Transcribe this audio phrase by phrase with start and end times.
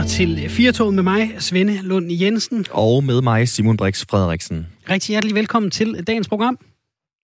[0.00, 2.66] lytter til Firtoget med mig, Svende Lund Jensen.
[2.70, 4.66] Og med mig, Simon Brix Frederiksen.
[4.90, 6.58] Rigtig hjertelig velkommen til dagens program.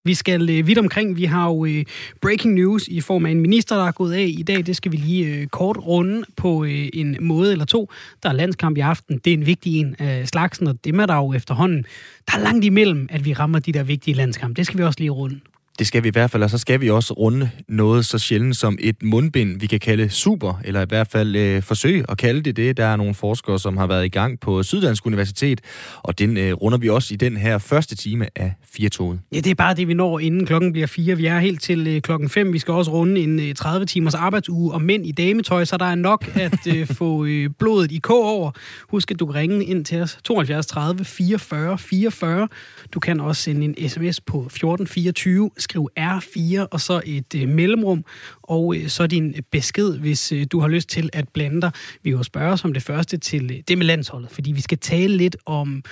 [0.04, 1.16] Vi skal øh, vidt omkring.
[1.16, 1.84] Vi har jo øh,
[2.22, 4.66] breaking news i form af en minister, der er gået af i dag.
[4.66, 7.90] Det skal vi lige øh, kort runde på øh, en måde eller to.
[8.22, 9.18] Der er landskamp i aften.
[9.18, 11.84] Det er en vigtig en af slagsen, og det er der jo efterhånden.
[12.30, 14.56] Der er langt imellem, at vi rammer de der vigtige landskamp.
[14.56, 15.40] Det skal vi også lige runde.
[15.78, 18.56] Det skal vi i hvert fald, og så skal vi også runde noget så sjældent
[18.56, 22.42] som et mundbind, vi kan kalde super, eller i hvert fald øh, forsøg at kalde
[22.42, 22.76] det det.
[22.76, 25.60] Der er nogle forskere, som har været i gang på Syddansk Universitet,
[26.02, 29.20] og den øh, runder vi også i den her første time af Firtoget.
[29.32, 31.16] Ja, det er bare det, vi når inden klokken bliver fire.
[31.16, 32.52] Vi er helt til øh, klokken 5.
[32.52, 35.86] Vi skal også runde en øh, 30 timers arbejdsuge og mænd i dametøj, så der
[35.86, 38.50] er nok at øh, få øh, blodet i k over.
[38.88, 42.48] Husk, at du kan ringe ind til os 72 30 44 44.
[42.92, 48.04] Du kan også sende en sms på 1424 skriv R4 og så et øh, mellemrum,
[48.42, 51.70] og øh, så din besked, hvis øh, du har lyst til at blande dig.
[52.02, 55.16] Vi vil spørge som det første til øh, det med landsholdet, fordi vi skal tale
[55.16, 55.82] lidt om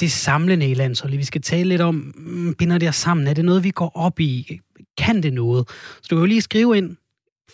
[0.00, 1.18] det samlende i landsholdet.
[1.18, 3.26] Vi skal tale lidt om, mm, binder det sammen?
[3.26, 4.60] Er det noget, vi går op i?
[4.98, 5.68] Kan det noget?
[6.02, 6.96] Så du kan jo lige skrive ind,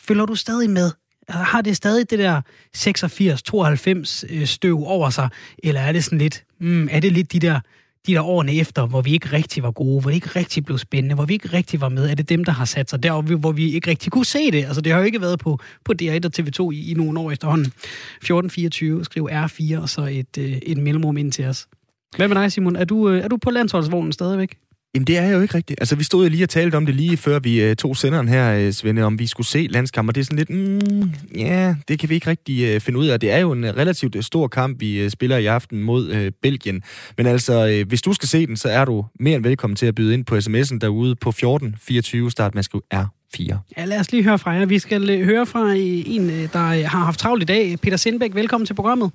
[0.07, 0.91] følger du stadig med?
[1.29, 2.41] Har det stadig det der
[2.77, 5.29] 86-92 øh, støv over sig?
[5.59, 7.61] Eller er det sådan lidt, mm, er det lidt de der
[8.07, 10.79] de der årene efter, hvor vi ikke rigtig var gode, hvor det ikke rigtig blev
[10.79, 13.37] spændende, hvor vi ikke rigtig var med, er det dem, der har sat sig deroppe,
[13.37, 14.65] hvor vi ikke rigtig kunne se det.
[14.65, 17.31] Altså, det har jo ikke været på, på DR1 og TV2 i, i nogle år
[17.31, 17.67] efterhånden.
[17.67, 21.69] 1424, skriv R4, og så et, øh, et mellemrum ind til os.
[22.17, 22.77] Hvad med dig, Simon?
[22.77, 24.57] Er du, øh, er du på landsholdsvognen stadigvæk?
[24.95, 25.81] Jamen, det er jo ikke rigtigt.
[25.81, 28.29] Altså, vi stod jo lige og talte om det lige før vi uh, tog senderen
[28.29, 31.47] her, uh, Svende, om vi skulle se landskamp, og det er sådan lidt, mm, ja,
[31.47, 33.21] yeah, det kan vi ikke rigtig uh, finde ud af.
[33.21, 36.11] Det er jo en uh, relativt uh, stor kamp, vi uh, spiller i aften mod
[36.11, 36.83] uh, Belgien.
[37.17, 39.87] Men altså, uh, hvis du skal se den, så er du mere end velkommen til
[39.87, 43.57] at byde ind på sms'en derude på 1424, start med at skrive R4.
[43.77, 44.67] Ja, lad os lige høre fra jer.
[44.67, 47.79] Vi skal uh, høre fra en, der har haft travlt i dag.
[47.83, 49.11] Peter Sindbæk, velkommen til programmet.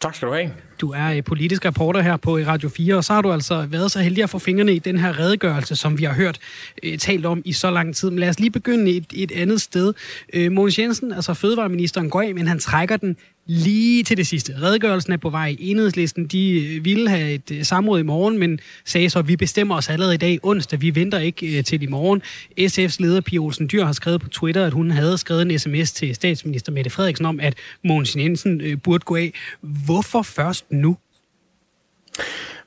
[0.00, 0.50] Tak skal du have.
[0.80, 4.00] Du er politisk reporter her på Radio 4, og så har du altså været så
[4.00, 6.38] heldig at få fingrene i den her redegørelse, som vi har hørt
[6.82, 8.10] øh, talt om i så lang tid.
[8.10, 9.94] Men lad os lige begynde et, et andet sted.
[10.32, 14.54] Øh, Mogens Jensen, altså fødevareministeren, går af, men han trækker den lige til det sidste.
[14.62, 15.56] Redegørelsen er på vej.
[15.58, 19.36] Enhedslisten de øh, ville have et øh, samråd i morgen, men sagde så, at vi
[19.36, 20.80] bestemmer os allerede i dag onsdag.
[20.80, 22.22] Vi venter ikke øh, til i morgen.
[22.60, 25.92] SF's leder Pia Olsen Dyr har skrevet på Twitter, at hun havde skrevet en sms
[25.92, 27.54] til statsminister Mette Frederiksen om, at
[27.84, 29.32] Mogens Jensen burde gå af.
[29.60, 30.96] Hvorfor først nu?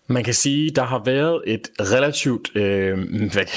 [0.07, 2.97] Man kan sige, der har været et relativt, øh,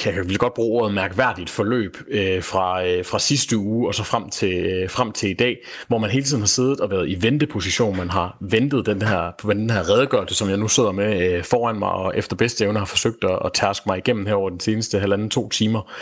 [0.05, 4.03] jeg vil godt bruge ordet mærkværdigt forløb øh, fra, øh, fra sidste uge og så
[4.03, 5.57] frem til, øh, frem til i dag,
[5.89, 7.97] hvor man hele tiden har siddet og været i venteposition.
[7.97, 11.45] Man har ventet den her, på den her redegørelse, som jeg nu sidder med øh,
[11.45, 14.51] foran mig, og efter bedste evne har forsøgt at, at tærske mig igennem her over
[14.51, 15.93] den seneste halvanden to timer.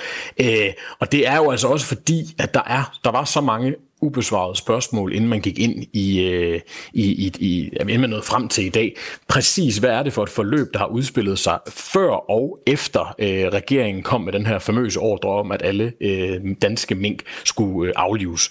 [0.41, 3.75] Øh, og det er jo altså også fordi, at der, er, der var så mange
[4.05, 6.61] ubesvarede spørgsmål, inden man gik ind i, øh,
[6.93, 8.97] i, i, i inden man nåede frem til i dag.
[9.29, 13.45] Præcis hvad er det for et forløb, der har udspillet sig før og efter øh,
[13.47, 17.95] regeringen kom med den her famøse ordre om, at alle øh, danske mink skulle øh,
[17.97, 18.51] aflives.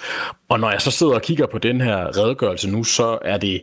[0.49, 3.61] Og når jeg så sidder og kigger på den her redegørelse nu, så er det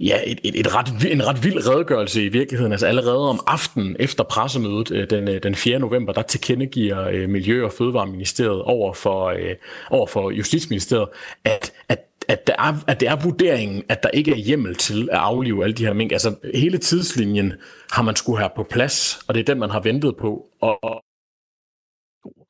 [0.00, 2.72] ja, et, et, et ret, en ret vild redegørelse i virkeligheden.
[2.72, 5.78] Altså allerede om aftenen efter pressemødet øh, den, øh, den 4.
[5.78, 9.54] november, der tilkendegiver øh, Miljø- og Fødevareministeriet over for, øh,
[9.90, 11.08] over for Justitsministeriet,
[11.44, 11.98] at, at
[12.28, 15.64] at, der er, at det er vurderingen, at der ikke er hjemmel til at aflive
[15.64, 16.12] alle de her mink.
[16.12, 17.52] Altså hele tidslinjen
[17.92, 20.46] har man skulle have på plads, og det er den, man har ventet på.
[20.60, 21.02] Og...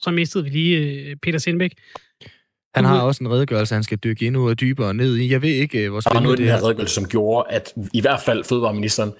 [0.00, 1.72] Så mistede vi lige Peter Sindbæk.
[2.74, 5.30] Han har også en redegørelse, han skal dykke endnu og dybere ned i.
[5.30, 6.46] Jeg ved ikke, øh, hvor spændende det er.
[6.46, 9.12] Der den her redegørelse, som gjorde, at i hvert fald fødevareministeren...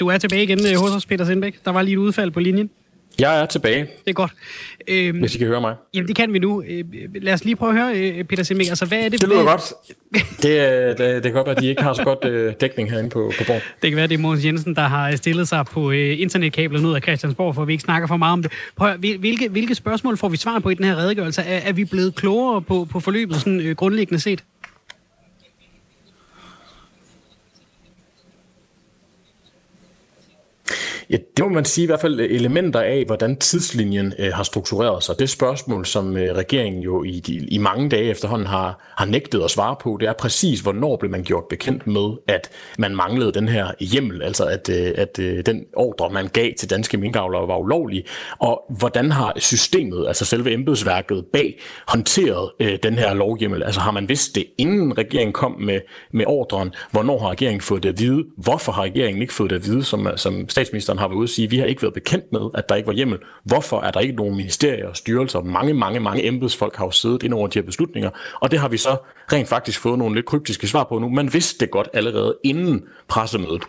[0.00, 1.64] Du er tilbage igen øh, hos os, Peter Sindbæk.
[1.64, 2.70] Der var lige et udfald på linjen.
[3.18, 3.80] Jeg er tilbage.
[3.80, 4.32] Det er godt.
[4.88, 5.74] Øhm, Hvis I kan høre mig.
[5.94, 6.62] Jamen, det kan vi nu.
[6.68, 6.84] Øh,
[7.14, 8.68] lad os lige prøve at høre, øh, Peter Semming.
[8.68, 9.20] Altså, hvad er det?
[9.20, 9.72] Det lyder godt.
[10.42, 13.10] Det, det, det kan godt være, at de ikke har så godt øh, dækning herinde
[13.10, 13.60] på, på Borg.
[13.82, 16.94] Det kan være, det er Mogens Jensen, der har stillet sig på øh, internetkablet ud
[16.94, 18.52] af Christiansborg, for vi ikke snakker for meget om det.
[18.76, 21.42] Prøv at, hvilke, hvilke spørgsmål får vi svar på i den her redegørelse?
[21.42, 24.44] Er, er vi blevet klogere på, på forløbet sådan øh, grundlæggende set?
[31.12, 34.42] Ja, det må man sige i hvert fald øh, elementer af, hvordan tidslinjen øh, har
[34.42, 35.18] struktureret sig.
[35.18, 39.42] Det spørgsmål, som øh, regeringen jo i, de, i mange dage efterhånden har, har nægtet
[39.42, 43.32] at svare på, det er præcis, hvornår blev man gjort bekendt med, at man manglede
[43.32, 47.48] den her hjemmel, altså at, øh, at øh, den ordre, man gav til danske minkavlere,
[47.48, 48.04] var ulovlig,
[48.38, 53.62] og hvordan har systemet, altså selve embedsværket bag, håndteret øh, den her lovhjemmel?
[53.62, 55.80] Altså har man vidst det, inden regeringen kom med,
[56.12, 56.74] med ordren?
[56.90, 58.24] Hvornår har regeringen fået det at vide?
[58.36, 61.28] Hvorfor har regeringen ikke fået det at vide, som, som statsminister har været ude og
[61.28, 63.18] sige, vi har ikke været bekendt med, at der ikke var hjemmel.
[63.44, 65.42] Hvorfor er der ikke nogen ministerier og styrelser?
[65.42, 68.10] Mange, mange, mange embedsfolk har jo siddet ind over de her beslutninger,
[68.40, 68.96] og det har vi så
[69.32, 71.08] rent faktisk fået nogle lidt kryptiske svar på nu.
[71.08, 73.62] Man vidste det godt allerede inden pressemødet.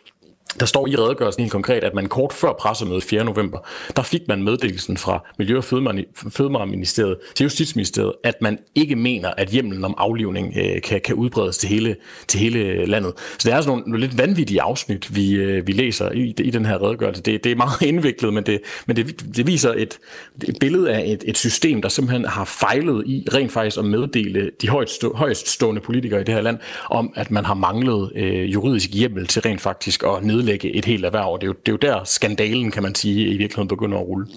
[0.59, 3.23] Der står i redegørelsen helt konkret, at man kort før pressemødet 4.
[3.23, 3.59] november,
[3.95, 9.49] der fik man meddelelsen fra Miljø- og Fødevareministeriet til Justitsministeriet, at man ikke mener, at
[9.49, 11.95] hjemmelen om aflivning øh, kan, kan udbredes til hele,
[12.27, 13.13] til hele landet.
[13.17, 16.49] Så det er altså nogle, nogle lidt vanvittige afsnit, vi, øh, vi læser i, i
[16.49, 17.21] den her redegørelse.
[17.21, 19.99] Det, det er meget indviklet, men det, men det, det viser et,
[20.43, 24.51] et billede af et, et system, der simpelthen har fejlet i rent faktisk at meddele
[24.61, 26.57] de højst, stå, højst stående politikere i det her land,
[26.89, 30.85] om at man har manglet øh, juridisk hjemmel til rent faktisk at nedlægge nedlægge et
[30.85, 31.37] helt erhverv.
[31.41, 34.03] Det er, jo, det er jo der skandalen, kan man sige, i virkeligheden begynder at
[34.07, 34.27] rulle.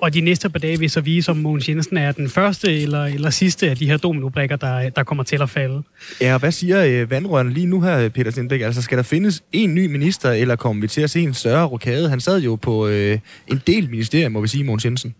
[0.00, 3.04] Og de næste par dage vil så vise, om Mogens Jensen er den første eller,
[3.04, 5.82] eller sidste af de her dominobrikker, der, der kommer til at falde.
[6.20, 8.60] Ja, og hvad siger øh, vandrørene lige nu her, Peter Sindbæk?
[8.60, 11.66] Altså, skal der findes en ny minister, eller kommer vi til at se en større
[11.66, 12.08] rokade?
[12.08, 13.18] Han sad jo på øh,
[13.48, 15.14] en del ministerier, må vi sige, Mogens Jensen.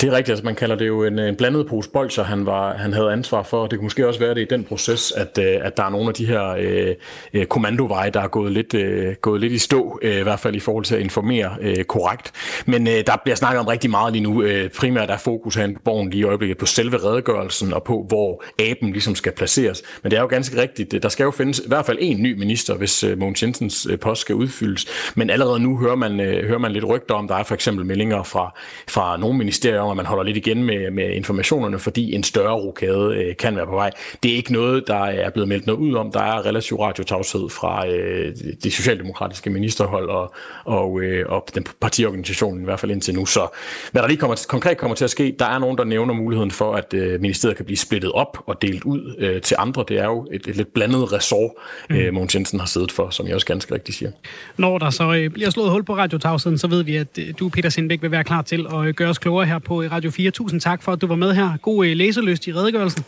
[0.00, 2.76] Det er rigtigt, altså man kalder det jo en, en blandet pose bolcher, han, var,
[2.76, 3.66] han havde ansvar for.
[3.66, 6.08] Det kunne måske også være det i den proces, at, øh, at der er nogle
[6.08, 6.94] af de her øh,
[7.34, 10.54] øh, kommandoveje, der er gået lidt, øh, gået lidt i stå, øh, i hvert fald
[10.54, 12.32] i forhold til at informere øh, korrekt.
[12.66, 14.42] Men øh, der bliver snakket om rigtig meget lige nu.
[14.42, 18.04] Øh, primært er fokus her på borgen lige i øjeblikket på selve redegørelsen og på,
[18.08, 19.82] hvor aben ligesom skal placeres.
[20.02, 20.94] Men det er jo ganske rigtigt.
[20.94, 23.86] Øh, der skal jo findes i hvert fald en ny minister, hvis øh, Mogens Jensens
[23.90, 24.86] øh, post skal udfyldes.
[25.14, 27.86] Men allerede nu hører man, øh, hører man lidt rygter om, der er for eksempel
[27.86, 28.52] meldinger fra,
[28.88, 32.22] fra nogle ministerier, ministeriet om, at man holder lidt igen med, med informationerne, fordi en
[32.22, 33.90] større rokade øh, kan være på vej.
[34.22, 36.12] Det er ikke noget, der er blevet meldt noget ud om.
[36.12, 40.34] Der er relativt radiotavshed fra øh, det socialdemokratiske ministerhold og,
[40.64, 43.26] og, øh, og den partiorganisationen i hvert fald indtil nu.
[43.26, 43.48] Så
[43.92, 46.50] hvad der lige kommer, konkret kommer til at ske, der er nogen, der nævner muligheden
[46.50, 49.84] for, at øh, ministeriet kan blive splittet op og delt ud øh, til andre.
[49.88, 51.50] Det er jo et, et lidt blandet ressort,
[51.90, 51.96] mm.
[51.96, 54.10] øh, Mogens Jensen har siddet for, som jeg også ganske rigtigt siger.
[54.56, 57.48] Når der så øh, bliver slået hul på radiotavsheden, så ved vi, at øh, du,
[57.48, 60.30] Peter Sindbæk, vil være klar til at øh, gøre os klogere her på Radio 4.
[60.30, 61.56] Tusind tak for, at du var med her.
[61.56, 63.04] God øh, læseløst i redegørelsen.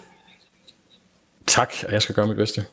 [1.47, 2.65] Tak, og jeg skal gøre mit bedste.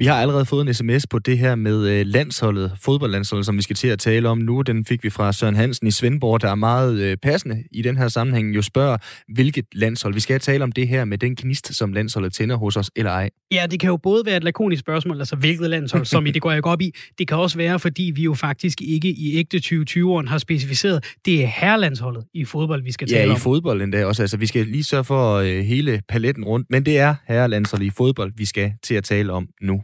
[0.00, 3.62] Vi har allerede fået en sms på det her med øh, landsholdet, fodboldlandsholdet, som vi
[3.62, 4.62] skal til at tale om nu.
[4.62, 7.96] Den fik vi fra Søren Hansen i Svendborg, der er meget øh, passende i den
[7.96, 8.54] her sammenhæng.
[8.54, 8.96] Jo spørger,
[9.34, 10.14] hvilket landshold.
[10.14, 13.10] Vi skal tale om det her med den knist, som landsholdet tænder hos os, eller
[13.10, 13.30] ej.
[13.52, 16.42] Ja, det kan jo både være et lakonisk spørgsmål, altså hvilket landshold, som i det
[16.42, 16.94] går jeg op i.
[17.18, 21.42] Det kan også være, fordi vi jo faktisk ikke i ægte 2020-åren har specificeret, det
[21.42, 23.28] er herrelandsholdet i fodbold, vi skal tale om.
[23.30, 24.22] Ja, i fodbold endda også.
[24.22, 27.90] Altså, vi skal lige sørge for øh, hele paletten rundt, men det er herrelandsholdet i
[27.90, 29.82] fodbold, vi skal til at tale om nu.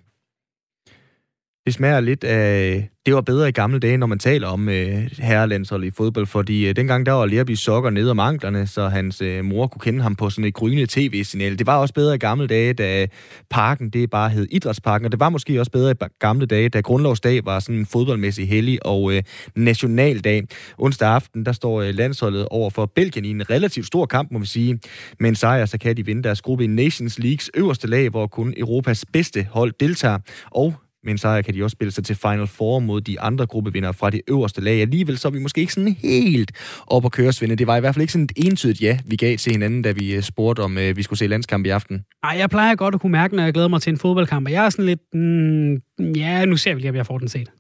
[1.67, 5.11] Det smager lidt af det var bedre i gamle dage, når man taler om øh,
[5.19, 9.21] herrelandshold i fodbold, fordi øh, dengang der var Lerby sokker nede om anklerne, så hans
[9.21, 11.59] øh, mor kunne kende ham på sådan et grønne tv-signal.
[11.59, 13.07] Det var også bedre i gamle dage, da
[13.51, 16.81] parken det bare hed Idrætsparken, og det var måske også bedre i gamle dage, da
[16.81, 19.23] Grundlovsdag var sådan en fodboldmæssig hellig og øh,
[19.57, 20.43] nationaldag.
[20.79, 24.39] Onsdag aften, der står øh, landsholdet over for Belgien i en relativt stor kamp, må
[24.39, 24.79] vi sige.
[25.21, 28.55] Men sejr, så kan de vinde deres gruppe i Nations Leagues øverste lag, hvor kun
[28.57, 30.19] Europas bedste hold deltager,
[30.51, 30.75] og
[31.07, 33.93] med en sejr kan de også spille sig til Final Four mod de andre gruppevinder
[33.93, 34.81] fra det øverste lag.
[34.81, 36.53] Alligevel så er vi måske ikke sådan helt
[36.87, 37.57] op at køre, Svende.
[37.57, 39.91] Det var i hvert fald ikke sådan et entydigt ja, vi gav til hinanden, da
[39.91, 42.05] vi øh, spurgte, om øh, vi skulle se landskamp i aften.
[42.25, 44.53] Ej, jeg plejer godt at kunne mærke, når jeg glæder mig til en fodboldkamp, og
[44.53, 47.51] jeg er sådan lidt, mm, ja, nu ser vi lige, om jeg får den set.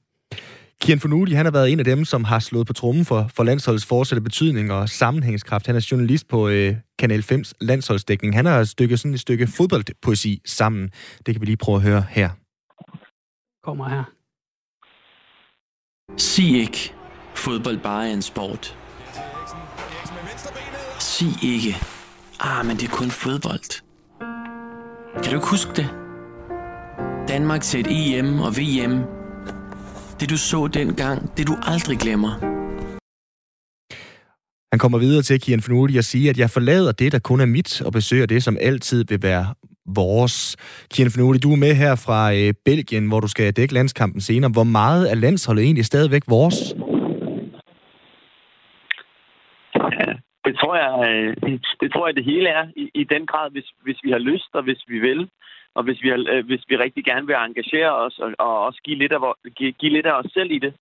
[0.80, 3.44] Kian Fornuli, han har været en af dem, som har slået på trummen for, for
[3.44, 5.66] landsholdets fortsatte betydning og sammenhængskraft.
[5.66, 8.34] Han er journalist på øh, Kanal 5's landsholdsdækning.
[8.34, 10.90] Han har stykket sådan et stykke fodboldpoesi sammen.
[11.26, 12.28] Det kan vi lige prøve at høre her
[13.66, 14.04] kommer her.
[16.16, 16.94] Sig ikke,
[17.34, 18.78] fodbold bare er en sport.
[20.98, 21.72] Sig ikke,
[22.40, 23.70] ah, men det er kun fodbold.
[25.22, 25.88] Kan du ikke huske det?
[27.28, 28.94] Danmark til et EM og VM.
[30.20, 32.32] Det du så dengang, det du aldrig glemmer.
[34.72, 37.46] Han kommer videre til Kian Fnudi og siger, at jeg forlader det, der kun er
[37.46, 39.54] mit, og besøger det, som altid vil være
[39.94, 40.56] vores.
[40.92, 44.50] Kian Fnudi, du er med her fra øh, Belgien, hvor du skal dække landskampen senere.
[44.56, 46.58] Hvor meget er landsholdet egentlig stadigvæk vores?
[49.98, 50.12] Ja,
[50.46, 53.68] det tror jeg, øh, det tror jeg det hele er i, i den grad, hvis,
[53.82, 55.28] hvis vi har lyst og hvis vi vil.
[55.76, 58.80] Og hvis vi, har, øh, hvis vi rigtig gerne vil engagere os og, og også
[58.84, 59.20] give lidt, af,
[59.56, 60.74] give, give lidt af os selv i det.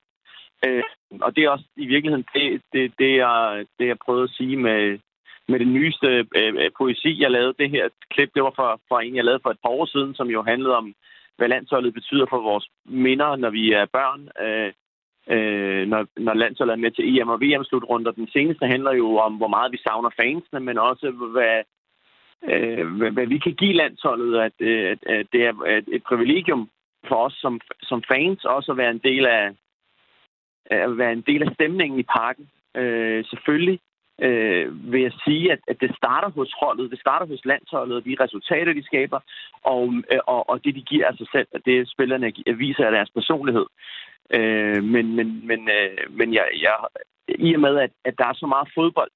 [0.66, 0.84] Øh,
[1.22, 4.58] og det er også i virkeligheden det, det, det, jeg, det jeg prøvede at sige
[4.58, 5.00] med,
[5.48, 7.54] med det nyeste øh, øh, poesi, jeg lavede.
[7.60, 10.16] Det her klip, det var fra, fra en, jeg lavede for et par år siden,
[10.16, 10.94] som jo handlede om,
[11.38, 14.22] hvad landsholdet betyder for vores minder, når vi er børn.
[14.46, 14.74] Øh,
[15.36, 18.12] øh, når, når landsholdet er med til EM og VM-slutrunder.
[18.12, 21.64] Den seneste handler jo om, hvor meget vi savner fansene, men også, hvad,
[22.50, 26.70] øh, hvad, hvad vi kan give landsholdet, at, øh, at, at det er et privilegium
[27.08, 29.52] for os som, som fans også at være en del af,
[30.66, 32.50] at være en del af stemningen i parken.
[32.78, 33.80] Øh, selvfølgelig
[34.22, 38.16] øh, vil jeg sige, at, at det starter hos holdet, det starter hos landsholdet, de
[38.20, 39.20] resultater, de skaber,
[39.64, 42.92] og, øh, og, og det, de giver af sig selv, at det spillerne viser af
[42.92, 43.66] deres personlighed.
[44.34, 46.76] Øh, men men, men, øh, men jeg, jeg,
[47.28, 49.12] i og med, at, at der er så meget fodbold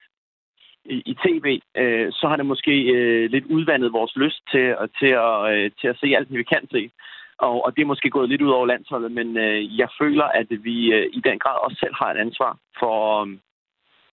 [0.86, 5.12] i, i tv, øh, så har det måske øh, lidt udvandet vores lyst til, til,
[5.28, 6.92] at, øh, til at se alt vi kan se.
[7.38, 10.48] Og, og det er måske gået lidt ud over landsholdet, men øh, jeg føler, at
[10.50, 13.38] vi øh, i den grad også selv har et ansvar for, øh,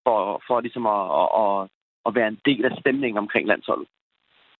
[0.06, 1.02] for, for ligesom at,
[1.42, 1.68] at,
[2.06, 3.88] at, være en del af stemningen omkring landsholdet.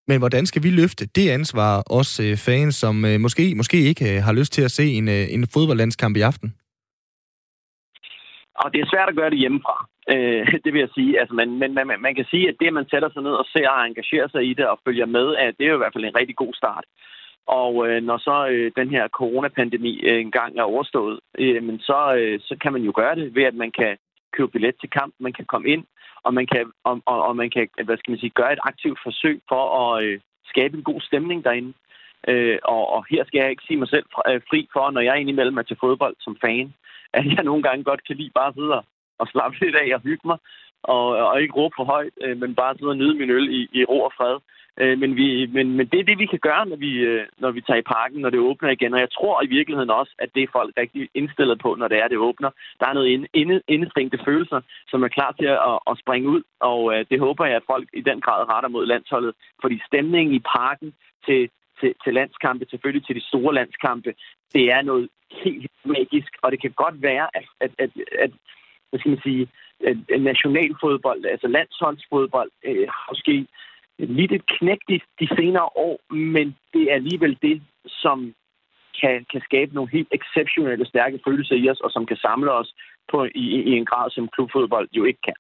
[0.09, 4.05] Men hvordan skal vi løfte det ansvar, os øh, fans, som øh, måske, måske ikke
[4.11, 6.49] øh, har lyst til at se en, øh, en fodboldlandskamp i aften?
[8.63, 9.77] Og det er svært at gøre det hjemmefra,
[10.13, 11.21] øh, det vil jeg sige.
[11.21, 13.47] Altså, man, men man, man kan sige, at det, at man sætter sig ned og
[13.53, 15.95] ser og engagerer sig i det og følger med, at det er jo i hvert
[15.95, 16.85] fald en rigtig god start.
[17.47, 22.15] Og øh, når så øh, den her coronapandemi øh, engang er overstået, øh, men så,
[22.21, 23.97] øh, så kan man jo gøre det ved, at man kan
[24.37, 25.85] købe billet til kamp, man kan komme ind,
[26.27, 28.99] og man kan, og, og, og man kan hvad skal man sige, gøre et aktivt
[29.03, 31.73] forsøg for at øh, skabe en god stemning derinde.
[32.29, 35.21] Øh, og, og her skal jeg ikke sige mig selv øh, fri for, når jeg
[35.21, 36.75] indimellem er til fodbold som fan,
[37.19, 38.83] at jeg nogle gange godt kan lide bare at sidde
[39.19, 40.39] og slappe lidt af og hygge mig,
[40.83, 43.69] og, og ikke råbe for højt, øh, men bare sidde og nyde min øl i,
[43.73, 44.37] i ro og fred.
[44.81, 47.51] Øh, men, vi, men, men det er det, vi kan gøre, når vi, øh, når
[47.51, 48.95] vi tager i parken, når det åbner igen.
[48.95, 51.99] Og jeg tror i virkeligheden også, at det er folk rigtig indstillet på, når det
[51.99, 52.51] er, det åbner.
[52.81, 56.43] Der er noget inde, inde, indestængte følelser, som er klar til at, at springe ud.
[56.61, 59.35] Og øh, det håber jeg, at folk i den grad retter mod landsholdet.
[59.61, 60.95] Fordi stemningen i parken
[61.27, 64.15] til, til, til landskampe, selvfølgelig til de store landskampe,
[64.55, 66.33] det er noget helt magisk.
[66.43, 68.31] Og det kan godt være, at, at, at, at
[68.91, 69.49] hvad skal man sige,
[69.87, 73.47] at nationalfodbold, altså landsholdsfodbold, øh, måske
[73.99, 78.35] lidt et knæk de, de senere år, men det er alligevel det, som
[79.01, 82.75] kan, kan skabe nogle helt exceptionelle stærke følelser i os, og som kan samle os
[83.11, 85.35] på, i, i en grad, som klubfodbold jo ikke kan.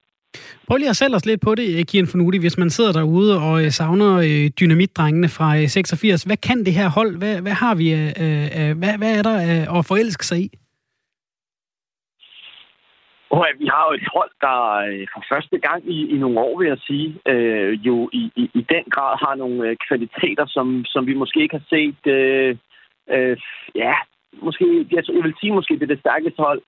[0.66, 3.64] Prøv lige at sælge os lidt på det, Kian Fornuti, hvis man sidder derude og
[3.64, 6.22] øh, savner øh, dynamitdrengene fra øh, 86.
[6.22, 7.18] Hvad kan det her hold?
[7.18, 7.86] Hvad, hvad har vi?
[8.80, 9.36] Hvad, hvad er der
[9.78, 10.50] at forelske sig i?
[13.30, 16.58] Og vi har jo et hold, der øh, for første gang i, i nogle år,
[16.58, 20.84] vil jeg sige, øh, jo i, i, i den grad har nogle øh, kvaliteter, som,
[20.84, 22.02] som vi måske ikke har set.
[22.06, 22.56] Øh,
[23.14, 23.36] øh,
[23.74, 23.94] ja,
[24.32, 26.62] måske, jeg, jeg vil sige måske, det er det stærkeste hold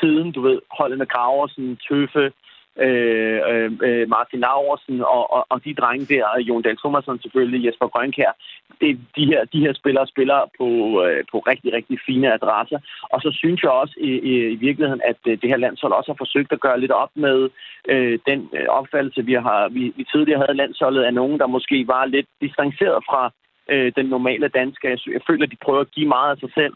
[0.00, 2.32] siden, du ved, holdet med Graversen, Tøffe,
[2.80, 7.66] Øh, øh, øh, Martin Laursen og, og, og de drenge der, Jon Dahl Thomasson selvfølgelig,
[7.66, 8.32] Jesper Grønkær,
[8.80, 10.68] det, de, her, de her spillere spiller på,
[11.04, 12.78] øh, på rigtig, rigtig fine adresser.
[13.02, 16.10] Og så synes jeg også i, i, i virkeligheden, at øh, det her landshold også
[16.12, 17.48] har forsøgt at gøre lidt op med
[17.88, 21.86] øh, den øh, opfattelse, vi har vi, vi tidligere havde landsholdet af nogen, der måske
[21.86, 23.32] var lidt distanceret fra
[23.68, 24.88] øh, den normale danske.
[24.88, 26.74] Jeg, jeg føler, at de prøver at give meget af sig selv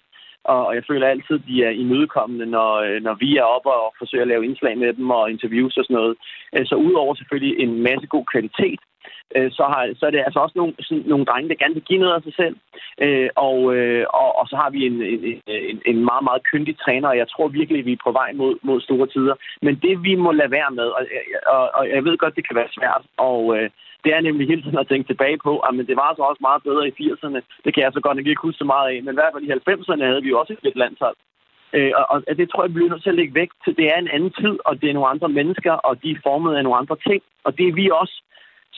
[0.55, 3.95] og jeg føler altid, at de er imødekommende, når, øh, når vi er oppe og
[3.99, 6.15] forsøger at lave indslag med dem og interviews og sådan noget.
[6.55, 8.81] Øh, så udover selvfølgelig en masse god kvalitet,
[9.37, 11.89] øh, så, har, så er det altså også nogle, sådan, nogle drenge, der gerne vil
[11.91, 12.57] give noget af sig selv.
[13.05, 16.79] Øh, og, øh, og, og så har vi en, en, en, en meget, meget kyndig
[16.79, 19.35] træner, og jeg tror virkelig, at vi er på vej mod, mod store tider.
[19.63, 21.03] Men det, vi må lade være med, og,
[21.47, 23.71] og, og jeg ved godt, det kan være svært, og øh,
[24.05, 26.43] det er nemlig hele tiden at tænke tilbage på, at men det var så også
[26.49, 27.41] meget bedre i 80'erne.
[27.65, 29.03] Det kan jeg så godt nok ikke huske så meget af.
[29.03, 31.17] Men i hvert fald i 90'erne havde vi jo også et landshold.
[31.77, 33.77] Øh, og, og det tror jeg, vi bliver nødt til at lægge væk til.
[33.77, 36.57] Det er en anden tid, og det er nogle andre mennesker, og de er formet
[36.57, 37.23] af nogle andre ting.
[37.45, 38.17] Og det er vi også.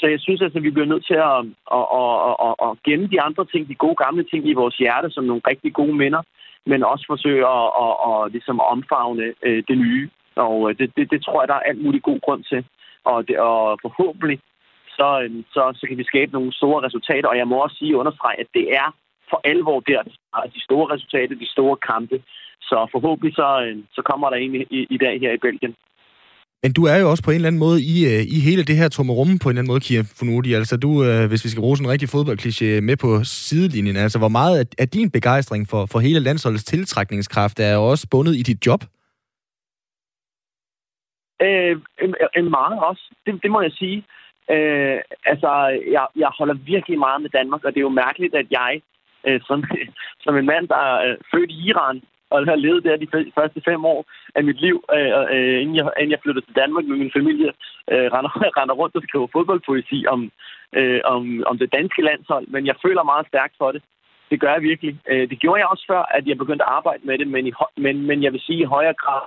[0.01, 1.41] Så jeg synes altså, at vi bliver nødt til at,
[1.79, 5.11] at, at, at, at gemme de andre ting, de gode gamle ting i vores hjerte,
[5.11, 6.23] som nogle rigtig gode minder,
[6.67, 10.11] men også forsøge at, at, at, ligesom omfavne øh, det nye.
[10.47, 12.65] Og øh, det, det, det tror jeg, der er alt muligt god grund til.
[13.05, 14.39] Og, det, og forhåbentlig
[14.99, 17.29] så, øh, så, så kan vi skabe nogle store resultater.
[17.29, 18.89] Og jeg må også sige understrege, at det er
[19.31, 20.03] for alvor der,
[20.55, 22.23] de store resultater, de store kampe.
[22.61, 25.75] Så forhåbentlig så, øh, så kommer der en i, i dag her i Belgien.
[26.63, 28.77] Men du er jo også på en eller anden måde i, øh, i hele det
[28.77, 28.89] her
[29.19, 30.51] rum på en eller anden måde, Kia Funudi.
[30.55, 34.19] Altså du, øh, hvis vi skal bruge sådan en rigtig fodboldkliché med på sidelinjen, altså
[34.19, 38.67] hvor meget af din begejstring for, for hele landsholdets tiltrækningskraft er også bundet i dit
[38.67, 38.81] job?
[41.43, 41.77] Øh,
[42.37, 43.99] en meget også, det, det må jeg sige.
[44.55, 44.99] Øh,
[45.33, 45.51] altså,
[45.97, 48.83] jeg, jeg holder virkelig meget med Danmark, og det er jo mærkeligt, at jeg,
[49.27, 49.65] øh, som,
[50.25, 53.09] som en mand, der er øh, født i Iran, og har levet der de
[53.39, 54.01] første fem år
[54.35, 57.51] af mit liv, øh, øh, inden, jeg, inden jeg flyttede til Danmark med min familie,
[57.93, 60.21] øh, render, render rundt og skriver fodboldpoesi om,
[60.79, 63.83] øh, om, om det danske landshold, men jeg føler meget stærkt for det.
[64.31, 64.99] Det gør jeg virkelig.
[65.11, 67.53] Øh, det gjorde jeg også før, at jeg begyndte at arbejde med det, men, i,
[67.77, 69.23] men, men jeg vil sige i højere grad,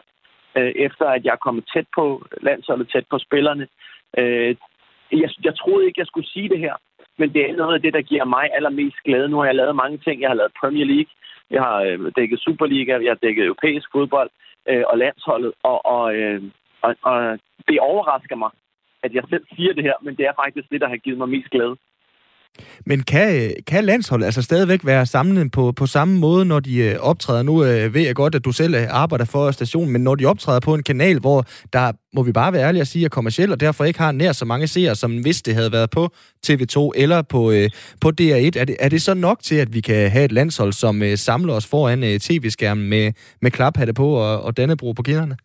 [0.58, 3.68] øh, efter at jeg er kommet tæt på landsholdet, tæt på spillerne.
[4.18, 4.56] Øh,
[5.12, 6.76] jeg, jeg troede ikke, jeg skulle sige det her,
[7.18, 9.30] men det er noget af det, der giver mig allermest glæde.
[9.30, 10.22] Nu har jeg lavet mange ting.
[10.22, 11.12] Jeg har lavet Premier League,
[11.56, 14.30] jeg har øh, dækket Superliga, jeg har dækket europæisk fodbold
[14.70, 16.42] øh, og landsholdet, og, og, øh,
[16.82, 18.52] og, og det overrasker mig,
[19.04, 21.30] at jeg selv siger det her, men det er faktisk det, der har givet mig
[21.30, 21.76] mest glæde.
[22.86, 26.96] Men kan, kan landsholdet altså stadigvæk være samlet på, på samme måde, når de øh,
[27.00, 27.44] optræder?
[27.44, 30.26] Nu øh, ved jeg godt, at du selv øh, arbejder for stationen, men når de
[30.26, 33.52] optræder på en kanal, hvor der, må vi bare være ærlige at sige, er kommersiel,
[33.52, 36.10] og derfor ikke har nær så mange seere, som hvis det havde været på
[36.48, 37.70] TV2 eller på, øh,
[38.02, 40.74] på DR1, er det, er det så nok til, at vi kan have et landshold,
[40.74, 45.04] som øh, samler os foran øh, tv-skærmen med, med klaphatte på og, og Dannebro på
[45.04, 45.38] kinderne?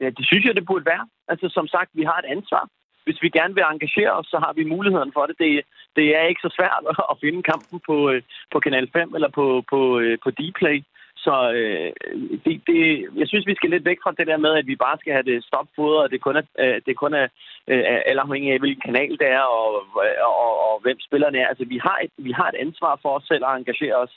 [0.00, 1.04] Ja, det synes jeg, det burde være.
[1.28, 2.68] Altså, som sagt, vi har et ansvar
[3.04, 5.36] hvis vi gerne vil engagere os, så har vi muligheden for det.
[5.38, 5.50] Det,
[5.96, 9.64] det er ikke så svært at finde kampen på, øh, på Kanal 5 eller på,
[9.70, 10.78] på, øh, på Dplay.
[11.16, 11.92] Så øh,
[12.44, 12.80] det, det,
[13.20, 15.28] jeg synes, vi skal lidt væk fra det der med, at vi bare skal have
[15.30, 17.26] det stopfodret, og det kun er, øh, det kun er
[17.70, 19.68] øh, alle afhængig af, hvilken kanal det er, og,
[20.28, 21.46] og, og, og hvem spillerne er.
[21.48, 24.14] Altså, vi har, et, vi har et ansvar for os selv at engagere os.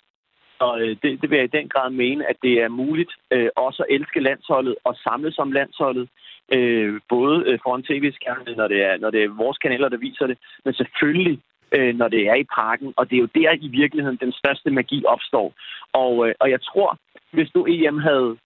[0.60, 3.50] Og øh, det, det vil jeg i den grad mene, at det er muligt øh,
[3.56, 6.10] også at elske landsholdet og samles om landsholdet
[6.56, 10.28] øh, både øh, foran tv-skærmen, når det, er, når det er vores kanaler, der viser
[10.28, 11.40] det, men selvfølgelig
[11.72, 12.94] øh, når det er i parken.
[12.98, 15.54] Og det er jo der i virkeligheden, den største magi opstår.
[15.94, 16.98] Og, øh, og jeg tror,
[17.32, 18.38] hvis du EM havde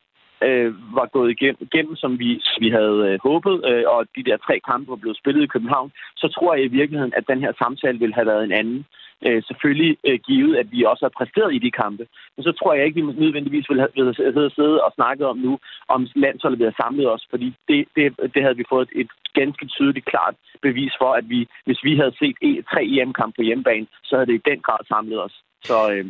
[0.48, 4.38] øh, var gået igennem, igennem som vi, vi havde øh, håbet, øh, og de der
[4.38, 7.53] tre kampe var blevet spillet i København, så tror jeg i virkeligheden, at den her
[7.63, 8.86] samtale ville have været en anden.
[9.25, 12.07] Øh, selvfølgelig øh, givet, at vi også har præsteret i de kampe.
[12.36, 15.60] Men så tror jeg ikke, vi nødvendigvis ville have, have siddet og snakket om nu,
[15.88, 19.10] om landsholdet ville have samlet os, fordi det, det, det havde vi fået et, et
[19.33, 23.41] ganske tydeligt, klart bevis for, at vi, hvis vi havde set e, tre EM-kampe på
[23.41, 25.36] hjemmebane, så havde det i den grad samlet os.
[25.63, 26.05] Så, øh,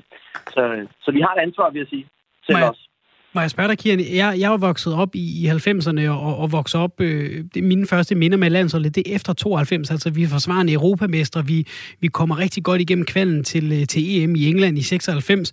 [0.54, 2.08] så, så vi har et ansvar, vil jeg sige,
[2.48, 2.91] selv os.
[3.34, 4.00] Må jeg spørge dig, Kian?
[4.00, 7.02] Jeg, jeg var vokset op i, i 90'erne og, og vokset op...
[7.02, 9.92] Øh, det, mine første minder med landsholdet, det er efter 92.
[9.92, 11.42] Altså, vi er forsvarende europamester.
[11.42, 11.68] Vi,
[12.00, 15.52] vi kommer rigtig godt igennem kvalden til, øh, til EM i England i 96.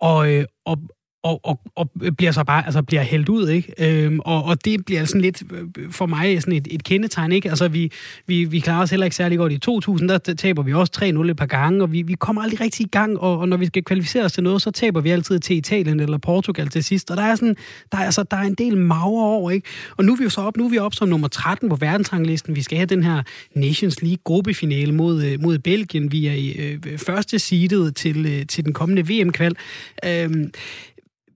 [0.00, 0.78] Og, øh, og,
[1.26, 4.04] og, og, og bliver så bare altså bliver hældt ud, ikke?
[4.04, 7.48] Øhm, og, og det bliver sådan lidt øh, for mig sådan et, et kendetegn, ikke?
[7.48, 7.92] Altså vi,
[8.26, 10.92] vi, vi klarer os heller ikke særlig godt i 2000, der taber vi også
[11.24, 13.56] 3-0 et par gange, og vi, vi kommer aldrig rigtig i gang, og, og når
[13.56, 16.84] vi skal kvalificere os til noget, så taber vi altid til Italien eller Portugal til
[16.84, 17.56] sidst, og der er sådan,
[17.92, 19.68] der er, altså, der er en del maver over, ikke?
[19.96, 21.76] Og nu er vi jo så op, nu er vi op som nummer 13 på
[21.76, 23.22] verdensranglisten, vi skal have den her
[23.54, 28.46] Nations League gruppefinale mod, øh, mod Belgien, vi er i øh, første seedet til, øh,
[28.46, 29.56] til den kommende VM-kval.
[30.04, 30.50] Øhm,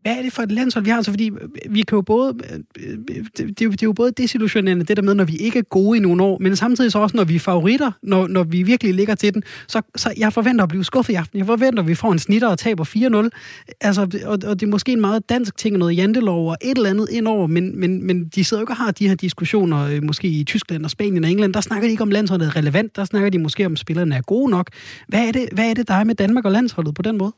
[0.03, 0.97] hvad er det for et landshold, vi har?
[0.97, 2.99] Altså, fordi øh, vi kan jo både, øh, øh,
[3.37, 5.59] det, det, er jo, det er jo både desillusionerende, det der med, når vi ikke
[5.59, 8.45] er gode i nogle år, men samtidig så også, når vi er favoritter, når, når
[8.45, 11.39] vi virkelig ligger til den, så, så jeg forventer at blive skuffet i aften.
[11.39, 13.75] Jeg forventer, at vi får en snitter og taber 4-0.
[13.81, 16.91] Altså, og, og det er måske en meget dansk ting, noget jantelov og et eller
[16.91, 20.29] andet indover, men, men, men de sidder jo ikke og har de her diskussioner, måske
[20.29, 23.05] i Tyskland og Spanien og England, der snakker de ikke om landsholdet er relevant, der
[23.05, 24.71] snakker de måske om, spillerne er gode nok.
[25.09, 27.33] Hvad er det, hvad er det der er med Danmark og landsholdet på den måde?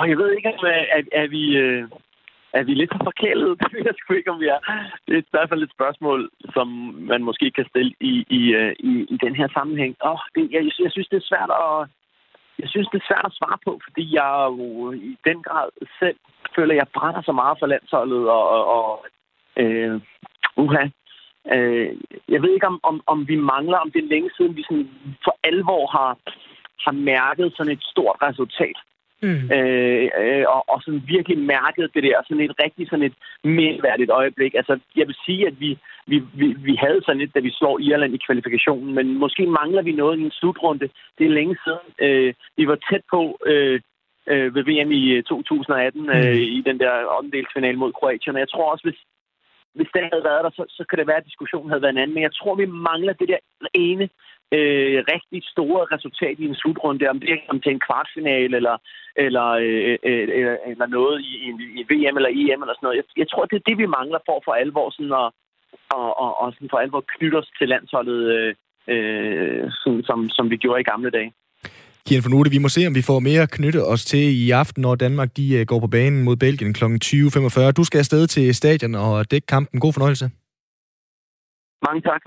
[0.00, 1.56] Og jeg ved ikke, om er, er, er vi...
[1.56, 1.88] Øh,
[2.58, 3.50] er vi lidt for forkælet?
[3.60, 4.60] Det ved jeg sgu ikke, om vi er.
[5.06, 6.68] Det er i hvert fald et spørgsmål, som
[7.12, 9.96] man måske kan stille i, i, øh, i, i den her sammenhæng.
[10.00, 11.88] Oh, det, jeg, jeg synes, det er svært at,
[12.62, 15.68] jeg synes, det er svært at svare på, fordi jeg jo i den grad
[16.00, 16.18] selv
[16.54, 19.06] føler, at jeg brænder så meget for landsholdet, og, og, og
[19.62, 20.00] øh,
[20.56, 20.84] uha.
[21.54, 21.92] Øh,
[22.28, 24.88] jeg ved ikke, om, om, om vi mangler, om det er længe siden, vi sådan
[25.24, 26.10] for alvor har,
[26.84, 28.78] har mærket sådan et stort resultat.
[29.22, 29.50] Mm.
[29.56, 34.10] Øh, øh, og, og sådan virkelig mærket det der, sådan et rigtig sådan et mindværdigt
[34.10, 34.54] øjeblik.
[34.54, 37.78] Altså, jeg vil sige, at vi, vi, vi, vi havde sådan et, da vi slår
[37.78, 40.88] Irland i kvalifikationen, men måske mangler vi noget i en slutrunde.
[41.18, 41.86] Det er længe siden.
[42.06, 43.80] Øh, vi var tæt på øh,
[44.32, 46.56] øh, ved VM i 2018 øh, mm.
[46.56, 49.00] i den der åndedelsfinale mod Kroatien, og jeg tror også, hvis,
[49.74, 52.02] hvis det havde været der, så, så kan det være, at diskussionen havde været en
[52.02, 52.14] anden.
[52.14, 53.40] Men jeg tror, vi mangler det der
[53.74, 54.08] ene
[54.56, 58.76] øh, rigtig store resultat i en slutrunde, om det er til en kvartfinale eller,
[59.26, 63.00] eller, øh, øh, øh, eller noget i, i, i VM eller EM eller sådan noget.
[63.00, 65.28] Jeg, jeg tror, det er det, vi mangler for for alvor sådan at,
[65.98, 68.54] og, og, og sådan for alvor knytte os til landsholdet, øh,
[68.92, 71.32] øh, som, som, som vi gjorde i gamle dage.
[72.06, 74.80] Kian for Nude, vi må se, om vi får mere knytte os til i aften,
[74.82, 76.84] når Danmark de øh, går på banen mod Belgien kl.
[76.84, 77.70] 20.45.
[77.78, 79.80] Du skal afsted til stadion og dække kampen.
[79.80, 80.30] God fornøjelse.
[81.86, 82.22] Mange tak.